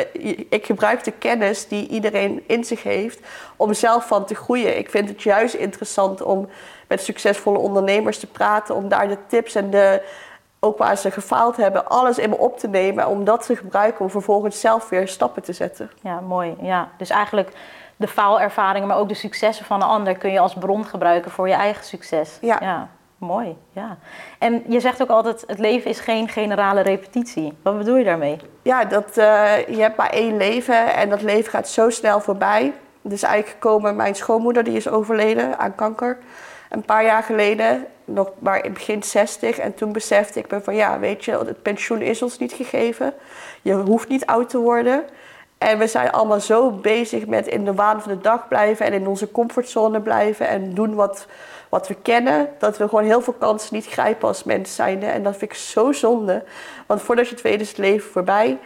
Ik 0.50 0.66
gebruik 0.66 1.04
de 1.04 1.12
kennis 1.12 1.68
die 1.68 1.88
iedereen 1.88 2.44
in 2.48 2.64
zich 2.64 2.84
heeft 2.84 3.20
om 3.56 3.74
zelf 3.74 4.08
van 4.08 4.26
te 4.26 4.36
groeien. 4.36 4.78
Ik 4.78 4.90
vind 4.90 5.10
het 5.10 5.22
juist 5.22 5.54
interessant 5.54 6.22
om 6.22 6.50
met 6.88 7.02
succesvolle 7.02 7.60
ondernemers 7.60 8.20
te 8.20 8.28
praten, 8.28 8.76
om 8.76 8.90
daar 8.90 9.08
de 9.08 9.18
tips 9.28 9.56
en 9.56 9.70
de 9.70 10.02
ook 10.60 10.78
waar 10.78 10.98
ze 10.98 11.12
gefaald 11.12 11.58
hebben, 11.58 11.88
alles 11.88 12.18
in 12.18 12.30
me 12.30 12.38
op 12.38 12.60
te 12.60 12.68
nemen. 12.68 13.08
Om 13.08 13.24
dat 13.24 13.46
te 13.46 13.56
gebruiken 13.56 14.02
om 14.02 14.10
vervolgens 14.10 14.60
zelf 14.60 14.90
weer 14.90 15.08
stappen 15.08 15.44
te 15.44 15.54
zetten. 15.54 15.92
Ja, 16.02 16.20
mooi. 16.20 16.56
Ja. 16.62 16.90
Dus 16.98 17.10
eigenlijk 17.10 17.50
de 17.98 18.08
faalervaringen, 18.08 18.88
maar 18.88 18.98
ook 18.98 19.08
de 19.08 19.14
successen 19.14 19.66
van 19.66 19.82
een 19.82 19.88
ander 19.88 20.18
kun 20.18 20.32
je 20.32 20.40
als 20.40 20.54
bron 20.54 20.86
gebruiken 20.86 21.32
voor 21.32 21.48
je 21.48 21.54
eigen 21.54 21.86
succes. 21.86 22.38
Ja. 22.42 22.58
ja. 22.62 22.90
Mooi, 23.18 23.58
ja. 23.72 23.98
En 24.38 24.64
je 24.68 24.80
zegt 24.80 25.02
ook 25.02 25.10
altijd, 25.10 25.44
het 25.48 25.60
leven 25.60 25.90
is 25.90 26.00
geen 26.00 26.30
generale 26.30 26.82
repetitie. 26.82 27.54
Wat 27.62 27.78
bedoel 27.78 27.96
je 27.96 28.04
daarmee? 28.04 28.38
Ja, 28.62 28.86
dat, 28.86 29.18
uh, 29.18 29.68
je 29.68 29.82
hebt 29.82 29.98
maar 29.98 30.10
één 30.10 30.38
leven 30.38 30.94
en 30.94 31.10
dat 31.10 31.22
leven 31.22 31.52
gaat 31.52 31.68
zo 31.68 31.90
snel 31.90 32.20
voorbij. 32.20 32.74
Dus 33.02 33.24
eigenlijk 33.24 33.54
gekomen, 33.54 33.96
mijn 33.96 34.16
schoonmoeder 34.16 34.64
die 34.64 34.76
is 34.76 34.88
overleden 34.88 35.60
aan 35.60 35.76
kanker. 35.76 36.18
Een 36.70 36.82
paar 36.82 37.04
jaar 37.04 37.24
geleden, 37.24 37.86
nog 38.06 38.32
maar 38.40 38.66
in 38.66 38.74
begin 38.74 39.04
60. 39.04 39.58
En 39.58 39.74
toen 39.74 39.92
besefte 39.92 40.40
ik 40.40 40.52
me 40.52 40.62
van, 40.62 40.76
ja, 40.76 41.00
weet 41.00 41.26
je, 41.26 41.32
het 41.32 41.62
pensioen 41.62 42.02
is 42.02 42.22
ons 42.22 42.38
niet 42.38 42.54
gegeven. 42.54 43.14
Je 43.62 43.74
hoeft 43.74 44.08
niet 44.08 44.26
oud 44.26 44.50
te 44.50 44.58
worden. 44.58 45.04
En 45.58 45.78
we 45.78 45.88
zijn 45.88 46.12
allemaal 46.12 46.40
zo 46.40 46.72
bezig 46.72 47.28
met 47.28 47.48
in 47.48 47.66
de 47.66 47.74
waan 47.74 48.02
van 48.02 48.12
de 48.12 48.22
dag 48.22 48.48
blijven 48.48 48.86
en 48.86 48.94
in 48.94 49.08
onze 49.08 49.32
comfortzone 49.32 50.02
blijven 50.02 50.48
en 50.48 50.74
doen 50.74 50.96
wat, 50.96 51.28
wat 51.70 51.88
we 51.88 51.94
kennen, 51.94 52.50
dat 52.60 52.78
we 52.78 52.88
gewoon 52.88 53.04
heel 53.04 53.22
veel 53.22 53.34
kansen 53.34 53.76
niet 53.76 53.86
grijpen 53.86 54.28
als 54.28 54.44
mens 54.44 54.76
zijnde. 54.76 55.06
En 55.06 55.24
dat 55.24 55.38
vind 55.38 55.52
ik 55.52 55.58
zo 55.58 55.92
zonde. 55.92 56.44
Want 56.86 57.02
voordat 57.02 57.28
je 57.28 57.34
het 57.34 57.44
weet 57.44 57.62
is 57.62 57.68
het 57.68 57.78
leven 57.78 58.12
voorbij. 58.12 58.58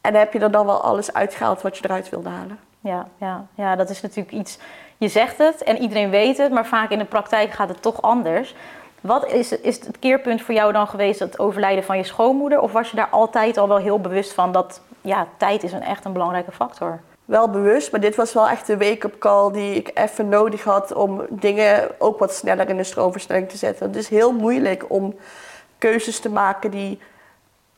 En 0.00 0.14
heb 0.14 0.32
je 0.32 0.38
er 0.38 0.50
dan 0.50 0.66
wel 0.66 0.82
alles 0.82 1.12
uitgehaald 1.12 1.62
wat 1.62 1.76
je 1.76 1.84
eruit 1.84 2.08
wilde 2.08 2.28
halen. 2.28 2.58
Ja, 2.80 3.08
ja, 3.16 3.46
ja, 3.54 3.76
dat 3.76 3.90
is 3.90 4.00
natuurlijk 4.00 4.34
iets. 4.34 4.58
Je 4.96 5.08
zegt 5.08 5.38
het 5.38 5.62
en 5.62 5.78
iedereen 5.78 6.10
weet 6.10 6.38
het, 6.38 6.52
maar 6.52 6.66
vaak 6.66 6.90
in 6.90 6.98
de 6.98 7.04
praktijk 7.04 7.50
gaat 7.50 7.68
het 7.68 7.82
toch 7.82 8.02
anders. 8.02 8.54
Wat 9.00 9.26
is, 9.26 9.58
is 9.58 9.86
het 9.86 9.98
keerpunt 9.98 10.42
voor 10.42 10.54
jou 10.54 10.72
dan 10.72 10.86
geweest, 10.86 11.20
het 11.20 11.38
overlijden 11.38 11.84
van 11.84 11.96
je 11.96 12.04
schoonmoeder? 12.04 12.60
Of 12.60 12.72
was 12.72 12.90
je 12.90 12.96
daar 12.96 13.08
altijd 13.10 13.56
al 13.56 13.68
wel 13.68 13.76
heel 13.76 14.00
bewust 14.00 14.32
van 14.32 14.52
dat 14.52 14.80
ja, 15.02 15.26
tijd 15.36 15.62
is 15.62 15.72
een, 15.72 15.82
echt 15.82 16.04
een 16.04 16.12
belangrijke 16.12 16.52
factor. 16.52 17.00
Wel 17.24 17.48
bewust, 17.48 17.90
maar 17.90 18.00
dit 18.00 18.16
was 18.16 18.32
wel 18.32 18.48
echt 18.48 18.66
de 18.66 18.76
wake-up 18.76 19.18
call 19.18 19.52
die 19.52 19.74
ik 19.74 19.90
even 19.94 20.28
nodig 20.28 20.64
had 20.64 20.92
om 20.92 21.26
dingen 21.30 21.90
ook 21.98 22.18
wat 22.18 22.34
sneller 22.34 22.68
in 22.68 22.76
de 22.76 22.84
stroomversnelling 22.84 23.48
te 23.48 23.56
zetten. 23.56 23.86
Het 23.86 23.96
is 23.96 24.08
heel 24.08 24.32
moeilijk 24.32 24.84
om 24.88 25.14
keuzes 25.78 26.20
te 26.20 26.30
maken 26.30 26.70
die 26.70 26.98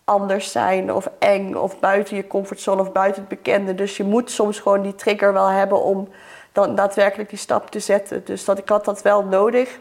anders 0.05 0.53
zijn 0.53 0.93
of 0.93 1.11
eng 1.19 1.55
of 1.55 1.81
buiten 1.81 2.17
je 2.17 2.27
comfortzone 2.27 2.81
of 2.81 2.93
buiten 2.93 3.21
het 3.21 3.31
bekende. 3.31 3.75
Dus 3.75 3.97
je 3.97 4.05
moet 4.05 4.31
soms 4.31 4.59
gewoon 4.59 4.83
die 4.83 4.95
trigger 4.95 5.33
wel 5.33 5.49
hebben 5.49 5.83
om 5.83 6.09
dan 6.53 6.75
daadwerkelijk 6.75 7.29
die 7.29 7.39
stap 7.39 7.71
te 7.71 7.81
zetten. 7.81 8.25
Dus 8.25 8.45
dat, 8.45 8.59
ik 8.59 8.69
had 8.69 8.85
dat 8.85 9.03
wel 9.03 9.25
nodig. 9.25 9.79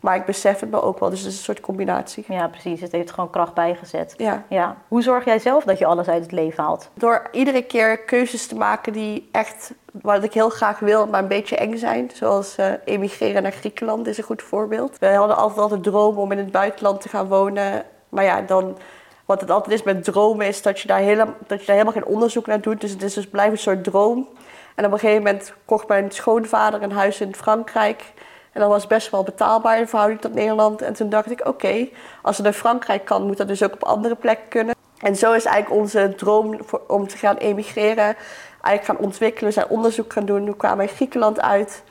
Maar 0.00 0.16
ik 0.16 0.24
besef 0.24 0.60
het 0.60 0.70
me 0.70 0.82
ook 0.82 0.98
wel, 0.98 1.10
dus 1.10 1.20
het 1.20 1.28
is 1.28 1.36
een 1.36 1.44
soort 1.44 1.60
combinatie. 1.60 2.24
Ja, 2.28 2.48
precies. 2.48 2.80
Het 2.80 2.92
heeft 2.92 3.10
gewoon 3.10 3.30
kracht 3.30 3.54
bijgezet. 3.54 4.14
Ja. 4.16 4.44
ja. 4.48 4.76
Hoe 4.88 5.02
zorg 5.02 5.24
jij 5.24 5.38
zelf 5.38 5.64
dat 5.64 5.78
je 5.78 5.86
alles 5.86 6.08
uit 6.08 6.22
het 6.22 6.32
leven 6.32 6.64
haalt? 6.64 6.90
Door 6.94 7.28
iedere 7.32 7.62
keer 7.62 7.98
keuzes 7.98 8.46
te 8.46 8.54
maken 8.54 8.92
die 8.92 9.28
echt, 9.32 9.74
wat 10.02 10.24
ik 10.24 10.32
heel 10.32 10.48
graag 10.48 10.78
wil, 10.78 11.06
maar 11.06 11.22
een 11.22 11.28
beetje 11.28 11.56
eng 11.56 11.76
zijn. 11.76 12.10
Zoals 12.14 12.58
uh, 12.58 12.72
emigreren 12.84 13.42
naar 13.42 13.52
Griekenland 13.52 14.06
is 14.06 14.18
een 14.18 14.24
goed 14.24 14.42
voorbeeld. 14.42 14.98
We 14.98 15.06
hadden 15.06 15.36
altijd 15.36 15.60
al 15.60 15.68
de 15.68 15.80
droom 15.80 16.18
om 16.18 16.32
in 16.32 16.38
het 16.38 16.52
buitenland 16.52 17.00
te 17.00 17.08
gaan 17.08 17.28
wonen. 17.28 17.84
Maar 18.08 18.24
ja, 18.24 18.40
dan 18.40 18.76
wat 19.26 19.40
het 19.40 19.50
altijd 19.50 19.74
is 19.74 19.82
met 19.82 20.04
dromen, 20.04 20.46
is 20.46 20.62
dat 20.62 20.80
je 20.80 20.88
daar, 20.88 20.98
helemaal, 20.98 21.34
dat 21.46 21.60
je 21.60 21.66
daar 21.66 21.76
helemaal 21.76 22.02
geen 22.02 22.14
onderzoek 22.14 22.46
naar 22.46 22.60
doet. 22.60 22.80
Dus 22.80 22.90
het 22.90 23.02
is 23.02 23.14
dus 23.14 23.28
blijft 23.28 23.52
een 23.52 23.58
soort 23.58 23.84
droom. 23.84 24.28
En 24.74 24.84
op 24.84 24.92
een 24.92 24.98
gegeven 24.98 25.22
moment 25.22 25.54
kocht 25.64 25.88
mijn 25.88 26.10
schoonvader 26.10 26.82
een 26.82 26.92
huis 26.92 27.20
in 27.20 27.34
Frankrijk. 27.34 28.12
En 28.56 28.62
dat 28.62 28.70
was 28.70 28.86
best 28.86 29.10
wel 29.10 29.22
betaalbaar 29.22 29.78
in 29.78 29.88
verhouding 29.88 30.20
tot 30.20 30.34
Nederland. 30.34 30.82
En 30.82 30.92
toen 30.92 31.08
dacht 31.08 31.30
ik, 31.30 31.46
oké, 31.46 31.88
als 32.22 32.36
het 32.36 32.44
naar 32.44 32.54
Frankrijk 32.54 33.04
kan, 33.04 33.26
moet 33.26 33.36
dat 33.36 33.48
dus 33.48 33.62
ook 33.62 33.72
op 33.72 33.84
andere 33.84 34.14
plekken 34.14 34.48
kunnen. 34.48 34.74
En 34.98 35.16
zo 35.16 35.32
is 35.32 35.44
eigenlijk 35.44 35.82
onze 35.82 36.14
droom 36.16 36.58
om 36.86 37.08
te 37.08 37.16
gaan 37.16 37.36
emigreren 37.36 38.16
eigenlijk 38.60 38.84
gaan 38.84 39.06
ontwikkelen. 39.08 39.52
Zijn 39.52 39.68
onderzoek 39.68 40.12
gaan 40.12 40.24
doen. 40.24 40.44
We 40.44 40.56
kwamen 40.56 40.88
in 40.88 40.94
Griekenland 40.94 41.40
uit. 41.40 41.82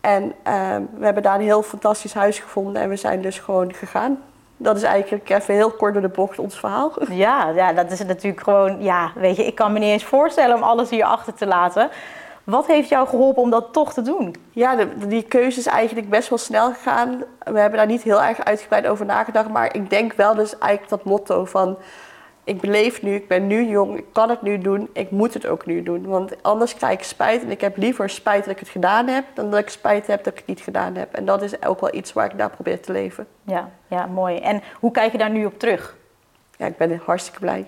En 0.00 0.32
ehm, 0.42 0.82
we 0.98 1.04
hebben 1.04 1.22
daar 1.22 1.34
een 1.34 1.40
heel 1.40 1.62
fantastisch 1.62 2.14
huis 2.14 2.38
gevonden. 2.38 2.82
En 2.82 2.88
we 2.88 2.96
zijn 2.96 3.22
dus 3.22 3.38
gewoon 3.38 3.72
gegaan. 3.72 4.22
Dat 4.56 4.76
is 4.76 4.82
eigenlijk 4.82 5.30
even 5.30 5.54
heel 5.54 5.70
kort 5.70 5.92
door 5.92 6.02
de 6.02 6.08
bocht 6.08 6.38
ons 6.38 6.58
verhaal. 6.58 6.92
Ja, 7.10 7.48
ja, 7.48 7.72
dat 7.72 7.90
is 7.90 8.04
natuurlijk 8.04 8.42
gewoon... 8.42 8.82
Ja, 8.82 9.12
weet 9.14 9.36
je, 9.36 9.46
ik 9.46 9.54
kan 9.54 9.72
me 9.72 9.78
niet 9.78 9.90
eens 9.90 10.04
voorstellen 10.04 10.56
om 10.56 10.62
alles 10.62 10.90
hier 10.90 11.04
achter 11.04 11.34
te 11.34 11.46
laten. 11.46 11.90
Wat 12.46 12.66
heeft 12.66 12.88
jou 12.88 13.08
geholpen 13.08 13.42
om 13.42 13.50
dat 13.50 13.72
toch 13.72 13.92
te 13.92 14.02
doen? 14.02 14.34
Ja, 14.50 14.84
die 15.06 15.22
keuze 15.22 15.58
is 15.58 15.66
eigenlijk 15.66 16.10
best 16.10 16.28
wel 16.28 16.38
snel 16.38 16.72
gegaan. 16.72 17.24
We 17.44 17.58
hebben 17.58 17.78
daar 17.78 17.86
niet 17.86 18.02
heel 18.02 18.22
erg 18.22 18.44
uitgebreid 18.44 18.86
over 18.86 19.06
nagedacht. 19.06 19.48
Maar 19.48 19.74
ik 19.74 19.90
denk 19.90 20.12
wel 20.12 20.34
dus 20.34 20.58
eigenlijk 20.58 20.90
dat 20.90 21.04
motto 21.04 21.44
van 21.44 21.78
ik 22.44 22.60
beleef 22.60 23.02
nu, 23.02 23.14
ik 23.14 23.28
ben 23.28 23.46
nu 23.46 23.68
jong, 23.68 23.98
ik 23.98 24.04
kan 24.12 24.30
het 24.30 24.42
nu 24.42 24.58
doen, 24.58 24.88
ik 24.92 25.10
moet 25.10 25.34
het 25.34 25.46
ook 25.46 25.66
nu 25.66 25.82
doen. 25.82 26.06
Want 26.06 26.42
anders 26.42 26.74
krijg 26.74 26.98
ik 26.98 27.04
spijt 27.04 27.42
en 27.42 27.50
ik 27.50 27.60
heb 27.60 27.76
liever 27.76 28.10
spijt 28.10 28.44
dat 28.44 28.52
ik 28.52 28.58
het 28.58 28.68
gedaan 28.68 29.06
heb, 29.06 29.24
dan 29.34 29.50
dat 29.50 29.60
ik 29.60 29.68
spijt 29.68 30.06
heb 30.06 30.24
dat 30.24 30.32
ik 30.32 30.38
het 30.38 30.48
niet 30.48 30.60
gedaan 30.60 30.94
heb. 30.94 31.14
En 31.14 31.24
dat 31.24 31.42
is 31.42 31.62
ook 31.62 31.80
wel 31.80 31.94
iets 31.94 32.12
waar 32.12 32.26
ik 32.26 32.34
naar 32.34 32.50
probeer 32.50 32.80
te 32.80 32.92
leven. 32.92 33.26
Ja, 33.42 33.70
ja, 33.88 34.06
mooi. 34.06 34.38
En 34.38 34.62
hoe 34.80 34.90
kijk 34.90 35.12
je 35.12 35.18
daar 35.18 35.30
nu 35.30 35.44
op 35.44 35.58
terug? 35.58 35.96
Ja, 36.56 36.66
ik 36.66 36.76
ben 36.76 37.00
hartstikke 37.04 37.40
blij. 37.40 37.66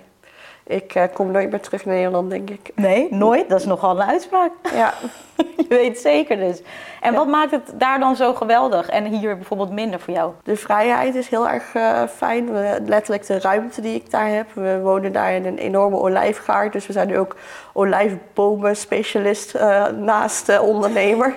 Ik 0.69 0.95
uh, 0.95 1.03
kom 1.13 1.31
nooit 1.31 1.51
meer 1.51 1.61
terug 1.61 1.85
naar 1.85 1.95
Nederland, 1.95 2.31
denk 2.31 2.51
ik. 2.51 2.71
Nee, 2.75 3.07
nooit? 3.11 3.49
Dat 3.49 3.61
is 3.61 3.67
nogal 3.67 4.01
een 4.01 4.09
uitspraak. 4.09 4.51
Ja. 4.75 4.95
je 5.57 5.67
weet 5.69 5.99
zeker 5.99 6.37
dus. 6.37 6.63
En 7.01 7.15
wat 7.15 7.27
maakt 7.27 7.51
het 7.51 7.73
daar 7.75 7.99
dan 7.99 8.17
zo 8.17 8.35
geweldig 8.35 8.89
en 8.89 9.05
hier 9.05 9.37
bijvoorbeeld 9.37 9.71
minder 9.71 10.01
voor 10.01 10.15
jou? 10.15 10.33
De 10.43 10.57
vrijheid 10.57 11.15
is 11.15 11.29
heel 11.29 11.49
erg 11.49 11.75
uh, 11.75 12.03
fijn. 12.17 12.53
Letterlijk 12.87 13.27
de 13.27 13.41
ruimte 13.41 13.81
die 13.81 13.95
ik 13.95 14.11
daar 14.11 14.29
heb. 14.29 14.47
We 14.55 14.81
wonen 14.81 15.13
daar 15.13 15.33
in 15.33 15.47
een 15.47 15.59
enorme 15.59 15.97
olijfgaard. 15.97 16.73
Dus 16.73 16.87
we 16.87 16.93
zijn 16.93 17.09
nu 17.09 17.19
ook 17.19 17.37
olijfbomen 17.73 18.77
specialist 18.77 19.55
uh, 19.55 19.87
naast 19.87 20.59
ondernemer. 20.59 21.35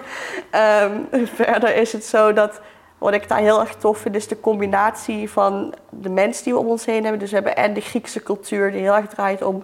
Um, 0.83 1.07
verder 1.35 1.75
is 1.75 1.93
het 1.93 2.05
zo 2.05 2.33
dat 2.33 2.61
wat 3.01 3.13
ik 3.13 3.27
daar 3.27 3.39
heel 3.39 3.59
erg 3.59 3.75
tof 3.75 3.97
vind, 3.97 4.15
is 4.15 4.27
de 4.27 4.39
combinatie 4.39 5.29
van 5.29 5.73
de 5.89 6.09
mensen 6.09 6.43
die 6.43 6.53
we 6.53 6.59
om 6.59 6.67
ons 6.67 6.85
heen 6.85 7.01
hebben. 7.01 7.19
Dus 7.19 7.29
we 7.29 7.35
hebben 7.35 7.55
en 7.55 7.73
de 7.73 7.81
Griekse 7.81 8.23
cultuur, 8.23 8.71
die 8.71 8.81
heel 8.81 8.95
erg 8.95 9.07
draait 9.07 9.41
om 9.41 9.63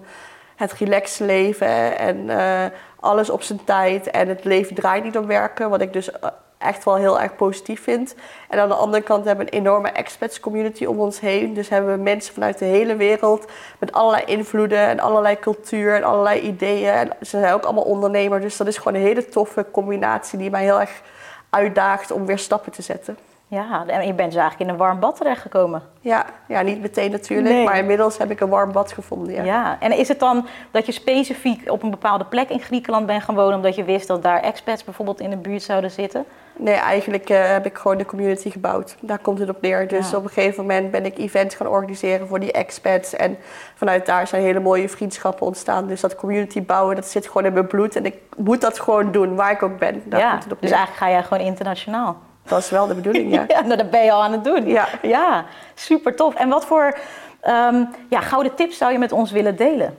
het 0.55 0.73
relaxe 0.73 1.25
leven 1.25 1.97
en 1.97 2.17
uh, 2.17 2.65
alles 2.99 3.29
op 3.29 3.41
zijn 3.41 3.63
tijd. 3.63 4.11
En 4.11 4.27
het 4.27 4.43
leven 4.43 4.75
draait 4.75 5.03
niet 5.03 5.17
om 5.17 5.25
werken, 5.27 5.69
wat 5.69 5.81
ik 5.81 5.93
dus 5.93 6.11
eh, 6.11 6.29
echt 6.57 6.83
wel 6.83 6.95
heel 6.95 7.19
erg 7.19 7.35
positief 7.35 7.83
vind. 7.83 8.15
En 8.49 8.59
aan 8.59 8.67
de 8.67 8.75
andere 8.75 9.03
kant 9.03 9.25
hebben 9.25 9.45
we 9.45 9.53
een 9.53 9.59
enorme 9.59 9.89
expats 9.89 10.39
community 10.39 10.85
om 10.85 10.99
ons 10.99 11.19
heen. 11.19 11.53
Dus 11.53 11.69
hebben 11.69 11.91
we 11.91 12.01
mensen 12.01 12.33
vanuit 12.33 12.59
de 12.59 12.65
hele 12.65 12.95
wereld 12.95 13.45
met 13.79 13.91
allerlei 13.91 14.23
invloeden 14.25 14.87
en 14.87 14.99
allerlei 14.99 15.39
cultuur 15.39 15.95
en 15.95 16.03
allerlei 16.03 16.39
ideeën. 16.39 16.91
En 16.91 17.09
ze 17.21 17.39
zijn 17.39 17.53
ook 17.53 17.63
allemaal 17.63 17.83
ondernemer, 17.83 18.41
dus 18.41 18.57
dat 18.57 18.67
is 18.67 18.77
gewoon 18.77 18.93
een 18.93 19.07
hele 19.07 19.25
toffe 19.25 19.65
combinatie 19.71 20.39
die 20.39 20.49
mij 20.49 20.63
heel 20.63 20.79
erg 20.79 21.01
uitdaagt 21.49 22.11
om 22.11 22.25
weer 22.25 22.39
stappen 22.39 22.71
te 22.71 22.81
zetten. 22.81 23.17
Ja, 23.49 23.85
en 23.87 24.07
je 24.07 24.13
bent 24.13 24.31
dus 24.31 24.41
eigenlijk 24.41 24.59
in 24.59 24.69
een 24.69 24.77
warm 24.77 24.99
bad 24.99 25.15
terechtgekomen. 25.15 25.81
Ja, 25.99 26.25
ja 26.47 26.61
niet 26.61 26.81
meteen 26.81 27.11
natuurlijk, 27.11 27.65
maar 27.65 27.77
inmiddels 27.77 28.17
heb 28.17 28.31
ik 28.31 28.39
een 28.39 28.49
warm 28.49 28.71
bad 28.71 28.91
gevonden. 28.91 29.33
Ja. 29.33 29.43
ja, 29.43 29.77
en 29.79 29.91
is 29.91 30.07
het 30.07 30.19
dan 30.19 30.47
dat 30.71 30.85
je 30.85 30.91
specifiek 30.91 31.71
op 31.71 31.83
een 31.83 31.89
bepaalde 31.89 32.25
plek 32.25 32.49
in 32.49 32.59
Griekenland 32.59 33.05
bent 33.05 33.23
gaan 33.23 33.35
wonen... 33.35 33.55
omdat 33.55 33.75
je 33.75 33.83
wist 33.83 34.07
dat 34.07 34.23
daar 34.23 34.41
expats 34.41 34.83
bijvoorbeeld 34.83 35.19
in 35.19 35.29
de 35.29 35.37
buurt 35.37 35.63
zouden 35.63 35.91
zitten? 35.91 36.25
Nee, 36.57 36.75
eigenlijk 36.75 37.29
uh, 37.29 37.47
heb 37.47 37.65
ik 37.65 37.77
gewoon 37.77 37.97
de 37.97 38.05
community 38.05 38.49
gebouwd. 38.49 38.95
Daar 38.99 39.19
komt 39.19 39.39
het 39.39 39.49
op 39.49 39.61
neer. 39.61 39.87
Dus 39.87 40.13
op 40.13 40.23
een 40.23 40.29
gegeven 40.29 40.65
moment 40.65 40.91
ben 40.91 41.05
ik 41.05 41.17
events 41.17 41.55
gaan 41.55 41.67
organiseren 41.67 42.27
voor 42.27 42.39
die 42.39 42.51
expats. 42.51 43.15
En 43.15 43.37
vanuit 43.75 44.05
daar 44.05 44.27
zijn 44.27 44.41
hele 44.41 44.59
mooie 44.59 44.89
vriendschappen 44.89 45.45
ontstaan. 45.45 45.87
Dus 45.87 46.01
dat 46.01 46.15
community 46.15 46.61
bouwen, 46.61 46.95
dat 46.95 47.05
zit 47.05 47.27
gewoon 47.27 47.45
in 47.45 47.53
mijn 47.53 47.67
bloed. 47.67 47.95
En 47.95 48.05
ik 48.05 48.15
moet 48.37 48.61
dat 48.61 48.79
gewoon 48.79 49.11
doen, 49.11 49.35
waar 49.35 49.51
ik 49.51 49.63
ook 49.63 49.79
ben. 49.79 50.03
Daar 50.05 50.19
ja, 50.19 50.29
komt 50.29 50.43
het 50.43 50.53
op 50.53 50.61
dus 50.61 50.71
eigenlijk 50.71 51.03
ga 51.03 51.09
jij 51.09 51.23
gewoon 51.23 51.45
internationaal. 51.45 52.17
Dat 52.47 52.59
is 52.59 52.69
wel 52.69 52.87
de 52.87 52.93
bedoeling, 52.93 53.33
ja. 53.33 53.43
ja, 53.55 53.61
nou, 53.61 53.77
dat 53.77 53.89
ben 53.89 54.03
je 54.03 54.11
al 54.11 54.23
aan 54.23 54.31
het 54.31 54.43
doen. 54.43 54.67
Ja, 54.67 54.87
ja 55.01 55.45
super 55.73 56.15
tof. 56.15 56.35
En 56.35 56.49
wat 56.49 56.65
voor 56.65 56.97
ehm, 57.39 57.83
ja, 58.09 58.21
gouden 58.21 58.55
tips 58.55 58.77
zou 58.77 58.91
je 58.91 58.99
met 58.99 59.11
ons 59.11 59.31
willen 59.31 59.55
delen? 59.55 59.97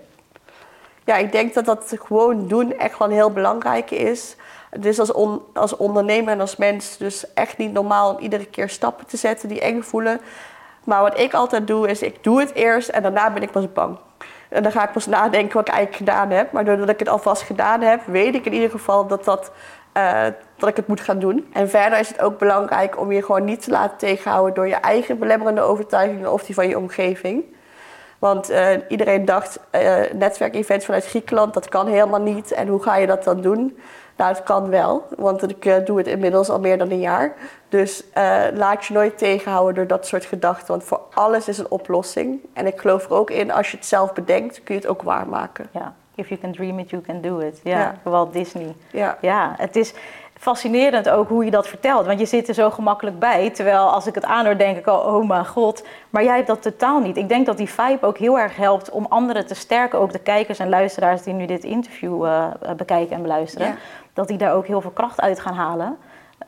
Ja, 1.05 1.17
ik 1.17 1.33
denk 1.33 1.55
dat 1.55 1.65
dat 1.65 1.95
gewoon 2.05 2.49
doen 2.49 2.79
echt 2.79 2.99
wel 2.99 3.09
heel 3.09 3.31
belangrijk 3.31 3.91
is. 3.91 4.37
Het 4.71 4.85
is 4.85 4.99
als, 4.99 5.13
als 5.55 5.77
ondernemer 5.77 6.33
en 6.33 6.41
als 6.41 6.57
mens 6.57 6.97
dus 6.97 7.33
echt 7.35 7.59
niet 7.59 7.73
normaal 7.73 8.15
om 8.15 8.19
iedere 8.19 8.47
keer 8.47 8.69
stappen 8.69 9.07
te 9.07 9.17
zetten 9.17 9.49
die 9.49 9.61
eng 9.61 9.83
voelen. 9.83 10.21
Maar 10.85 11.03
wat 11.03 11.19
ik 11.19 11.35
altijd 11.35 11.67
doe, 11.67 11.89
is 11.89 12.03
ik 12.03 12.25
doe 12.25 12.41
het 12.41 12.55
eerst 12.55 12.89
en 12.89 13.03
daarna 13.03 13.31
ben 13.31 13.43
ik 13.43 13.51
pas 13.51 13.73
bang. 13.73 13.99
En 14.49 14.63
dan 14.63 14.73
ga 14.73 14.85
ik 14.85 14.93
pas 14.93 15.07
nadenken 15.07 15.57
wat 15.57 15.69
ik 15.69 15.75
eigenlijk 15.75 16.11
gedaan 16.11 16.31
heb. 16.31 16.53
Maar 16.53 16.65
doordat 16.65 16.89
ik 16.89 16.99
het 16.99 17.09
alvast 17.09 17.43
gedaan 17.43 17.81
heb, 17.81 18.07
weet 18.07 18.35
ik 18.35 18.45
in 18.45 18.53
ieder 18.53 18.71
geval 18.71 19.07
dat 19.07 19.25
dat 19.25 19.51
uh, 19.97 20.27
dat 20.59 20.69
ik 20.69 20.77
het 20.77 20.87
moet 20.87 21.01
gaan 21.01 21.19
doen. 21.19 21.49
En 21.53 21.69
verder 21.69 21.99
is 21.99 22.09
het 22.09 22.21
ook 22.21 22.39
belangrijk 22.39 23.01
om 23.01 23.13
je 23.13 23.23
gewoon 23.23 23.45
niet 23.45 23.63
te 23.63 23.71
laten 23.71 23.99
tegenhouden 23.99 24.55
door 24.55 24.69
je 24.69 24.75
eigen 24.75 25.19
belemmerende 25.19 25.61
overtuigingen 25.61 26.33
of 26.33 26.45
die 26.45 26.55
van 26.55 26.69
je 26.69 26.79
omgeving. 26.79 27.45
Want 28.19 28.51
uh, 28.51 28.69
iedereen 28.89 29.25
dacht, 29.25 29.61
uh, 29.73 29.97
netwerkevents 30.13 30.85
vanuit 30.85 31.07
Griekenland, 31.07 31.55
dat 31.55 31.69
kan 31.69 31.87
helemaal 31.87 32.21
niet. 32.21 32.53
En 32.53 32.69
hoe 32.69 32.83
ga 32.83 32.97
je 32.97 33.07
dat 33.07 33.25
dan 33.25 33.41
doen? 33.41 33.79
Nou, 34.17 34.31
het 34.35 34.43
kan 34.43 34.69
wel, 34.69 35.07
want 35.17 35.51
ik 35.51 35.65
uh, 35.65 35.75
doe 35.85 35.99
het 35.99 36.07
inmiddels 36.07 36.49
al 36.51 36.61
meer 36.61 36.79
dan 36.79 36.91
een 36.91 37.01
jaar. 37.01 37.35
Dus 37.69 38.05
laat 38.55 38.85
je 38.85 38.95
nooit 38.95 39.19
tegenhouden 39.19 39.75
door 39.75 39.87
dat 39.87 40.07
soort 40.07 40.25
gedachten. 40.25 40.67
Want 40.67 40.85
voor 40.85 41.01
alles 41.15 41.49
is 41.49 41.59
een 41.59 41.71
oplossing. 41.71 42.41
En 42.53 42.67
ik 42.67 42.81
geloof 42.81 43.05
er 43.05 43.13
ook 43.13 43.31
in, 43.31 43.53
als 43.53 43.71
je 43.71 43.77
het 43.77 43.87
zelf 43.87 44.13
bedenkt, 44.13 44.63
kun 44.63 44.75
je 44.75 44.81
het 44.81 44.91
ook 44.91 45.03
waarmaken. 45.03 45.69
Ja, 45.71 45.95
if 46.15 46.29
you 46.29 46.41
can 46.41 46.53
dream 46.53 46.79
it, 46.79 46.91
you 46.91 47.03
can 47.03 47.21
do 47.21 47.39
it. 47.39 47.61
Ja, 47.63 47.79
ja. 47.79 47.95
Walt 48.03 48.33
Disney. 48.33 48.75
Ja. 48.93 49.19
ja, 49.21 49.55
het 49.57 49.77
is 49.77 49.95
fascinerend 50.39 51.09
ook 51.09 51.29
hoe 51.29 51.45
je 51.45 51.51
dat 51.51 51.69
vertelt. 51.69 52.07
Want 52.07 52.19
je 52.19 52.27
zit 52.27 52.49
er 52.49 52.55
zo 52.55 52.71
gemakkelijk 52.71 53.19
bij. 53.19 53.51
Terwijl 53.51 53.91
als 53.91 54.07
ik 54.07 54.15
het 54.15 54.25
aanhoor, 54.25 54.59
denk 54.59 54.77
ik 54.77 54.87
al, 54.87 55.01
oh 55.01 55.29
mijn 55.29 55.47
god. 55.47 55.85
Maar 56.11 56.25
jij 56.25 56.35
hebt 56.35 56.47
dat 56.47 56.63
totaal 56.63 57.01
niet. 57.01 57.17
Ik 57.17 57.29
denk 57.29 57.47
dat 57.47 57.57
die 57.57 57.71
vibe 57.71 58.07
ook 58.07 58.19
heel 58.19 58.39
erg 58.39 58.57
helpt 58.57 58.91
om 58.91 59.07
anderen 59.09 59.47
te 59.47 59.55
sterken. 59.55 59.99
Ook 59.99 60.13
de 60.13 60.19
kijkers 60.19 60.59
en 60.59 60.69
luisteraars 60.69 61.23
die 61.23 61.35
nu 61.35 61.47
dit 61.47 61.65
interview 61.65 62.25
uh, 62.25 62.47
bekijken 62.77 63.17
en 63.17 63.23
beluisteren. 63.23 63.75
Dat 64.13 64.29
die 64.29 64.39
daar 64.39 64.55
ook 64.55 64.67
heel 64.67 64.81
veel 64.81 64.91
kracht 64.91 65.21
uit 65.21 65.41
gaan 65.41 65.55
halen. 65.55 65.97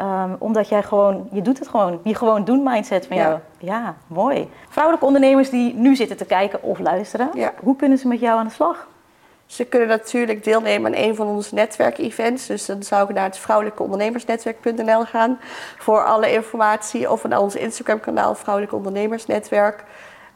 Um, 0.00 0.36
omdat 0.38 0.68
jij 0.68 0.82
gewoon, 0.82 1.28
je 1.32 1.42
doet 1.42 1.58
het 1.58 1.68
gewoon. 1.68 2.00
Die 2.02 2.14
gewoon 2.14 2.44
doen 2.44 2.62
mindset 2.62 3.06
van 3.06 3.16
jou. 3.16 3.38
Ja, 3.58 3.94
mooi. 4.06 4.50
Vrouwelijke 4.68 5.06
ondernemers 5.06 5.50
die 5.50 5.74
nu 5.74 5.96
zitten 5.96 6.16
te 6.16 6.24
kijken 6.24 6.62
of 6.62 6.78
luisteren. 6.78 7.30
Hoe 7.62 7.76
kunnen 7.76 7.98
ze 7.98 8.08
met 8.08 8.20
jou 8.20 8.38
aan 8.38 8.46
de 8.46 8.52
slag? 8.52 8.88
Ze 9.50 9.64
kunnen 9.64 9.88
natuurlijk 9.88 10.44
deelnemen 10.44 10.94
aan 10.94 11.02
een 11.02 11.14
van 11.14 11.26
onze 11.26 11.54
netwerkevents. 11.54 12.46
Dus 12.46 12.66
dan 12.66 12.82
zou 12.82 13.08
ik 13.08 13.14
naar 13.14 13.24
het 13.24 13.38
vrouwelijke 13.38 13.82
ondernemersnetwerk.nl 13.82 15.04
gaan 15.04 15.38
voor 15.78 16.04
alle 16.04 16.32
informatie. 16.32 17.10
Of 17.10 17.24
naar 17.24 17.40
ons 17.40 17.54
Instagram 17.54 18.00
kanaal 18.00 18.34
Vrouwelijke 18.34 18.76
Ondernemersnetwerk. 18.76 19.84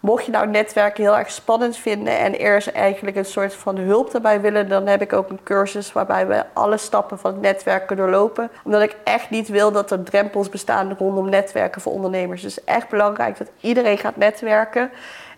Mocht 0.00 0.24
je 0.24 0.30
nou 0.30 0.46
netwerken 0.46 1.02
heel 1.02 1.16
erg 1.16 1.30
spannend 1.30 1.76
vinden 1.76 2.18
en 2.18 2.32
eerst 2.32 2.68
eigenlijk 2.68 3.16
een 3.16 3.24
soort 3.24 3.54
van 3.54 3.76
hulp 3.76 4.10
daarbij 4.10 4.40
willen, 4.40 4.68
dan 4.68 4.86
heb 4.86 5.02
ik 5.02 5.12
ook 5.12 5.30
een 5.30 5.42
cursus 5.42 5.92
waarbij 5.92 6.26
we 6.26 6.44
alle 6.52 6.76
stappen 6.76 7.18
van 7.18 7.32
het 7.32 7.40
netwerken 7.40 7.96
doorlopen. 7.96 8.50
Omdat 8.64 8.82
ik 8.82 8.96
echt 9.04 9.30
niet 9.30 9.48
wil 9.48 9.72
dat 9.72 9.90
er 9.90 10.02
drempels 10.02 10.48
bestaan 10.48 10.96
rondom 10.98 11.28
netwerken 11.28 11.80
voor 11.80 11.92
ondernemers. 11.92 12.42
Dus 12.42 12.64
echt 12.64 12.88
belangrijk 12.88 13.38
dat 13.38 13.50
iedereen 13.60 13.98
gaat 13.98 14.16
netwerken. 14.16 14.90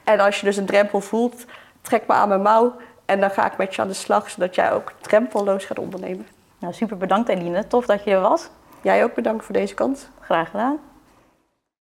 En 0.04 0.20
als 0.20 0.40
je 0.40 0.46
dus 0.46 0.56
een 0.56 0.66
drempel 0.66 1.00
voelt, 1.00 1.44
trek 1.82 2.06
me 2.06 2.14
aan 2.14 2.28
mijn 2.28 2.42
mouw. 2.42 2.74
En 3.06 3.20
dan 3.20 3.30
ga 3.30 3.52
ik 3.52 3.56
met 3.56 3.74
je 3.74 3.82
aan 3.82 3.88
de 3.88 3.94
slag, 3.94 4.30
zodat 4.30 4.54
jij 4.54 4.72
ook 4.72 4.92
drempelloos 5.00 5.64
gaat 5.64 5.78
ondernemen. 5.78 6.26
Nou, 6.58 6.74
super 6.74 6.96
bedankt 6.96 7.28
Eline. 7.28 7.66
Tof 7.66 7.86
dat 7.86 8.04
je 8.04 8.10
er 8.10 8.20
was. 8.20 8.48
Jij 8.82 9.04
ook 9.04 9.14
bedankt 9.14 9.44
voor 9.44 9.54
deze 9.54 9.74
kans. 9.74 10.06
Graag 10.20 10.50
gedaan. 10.50 10.78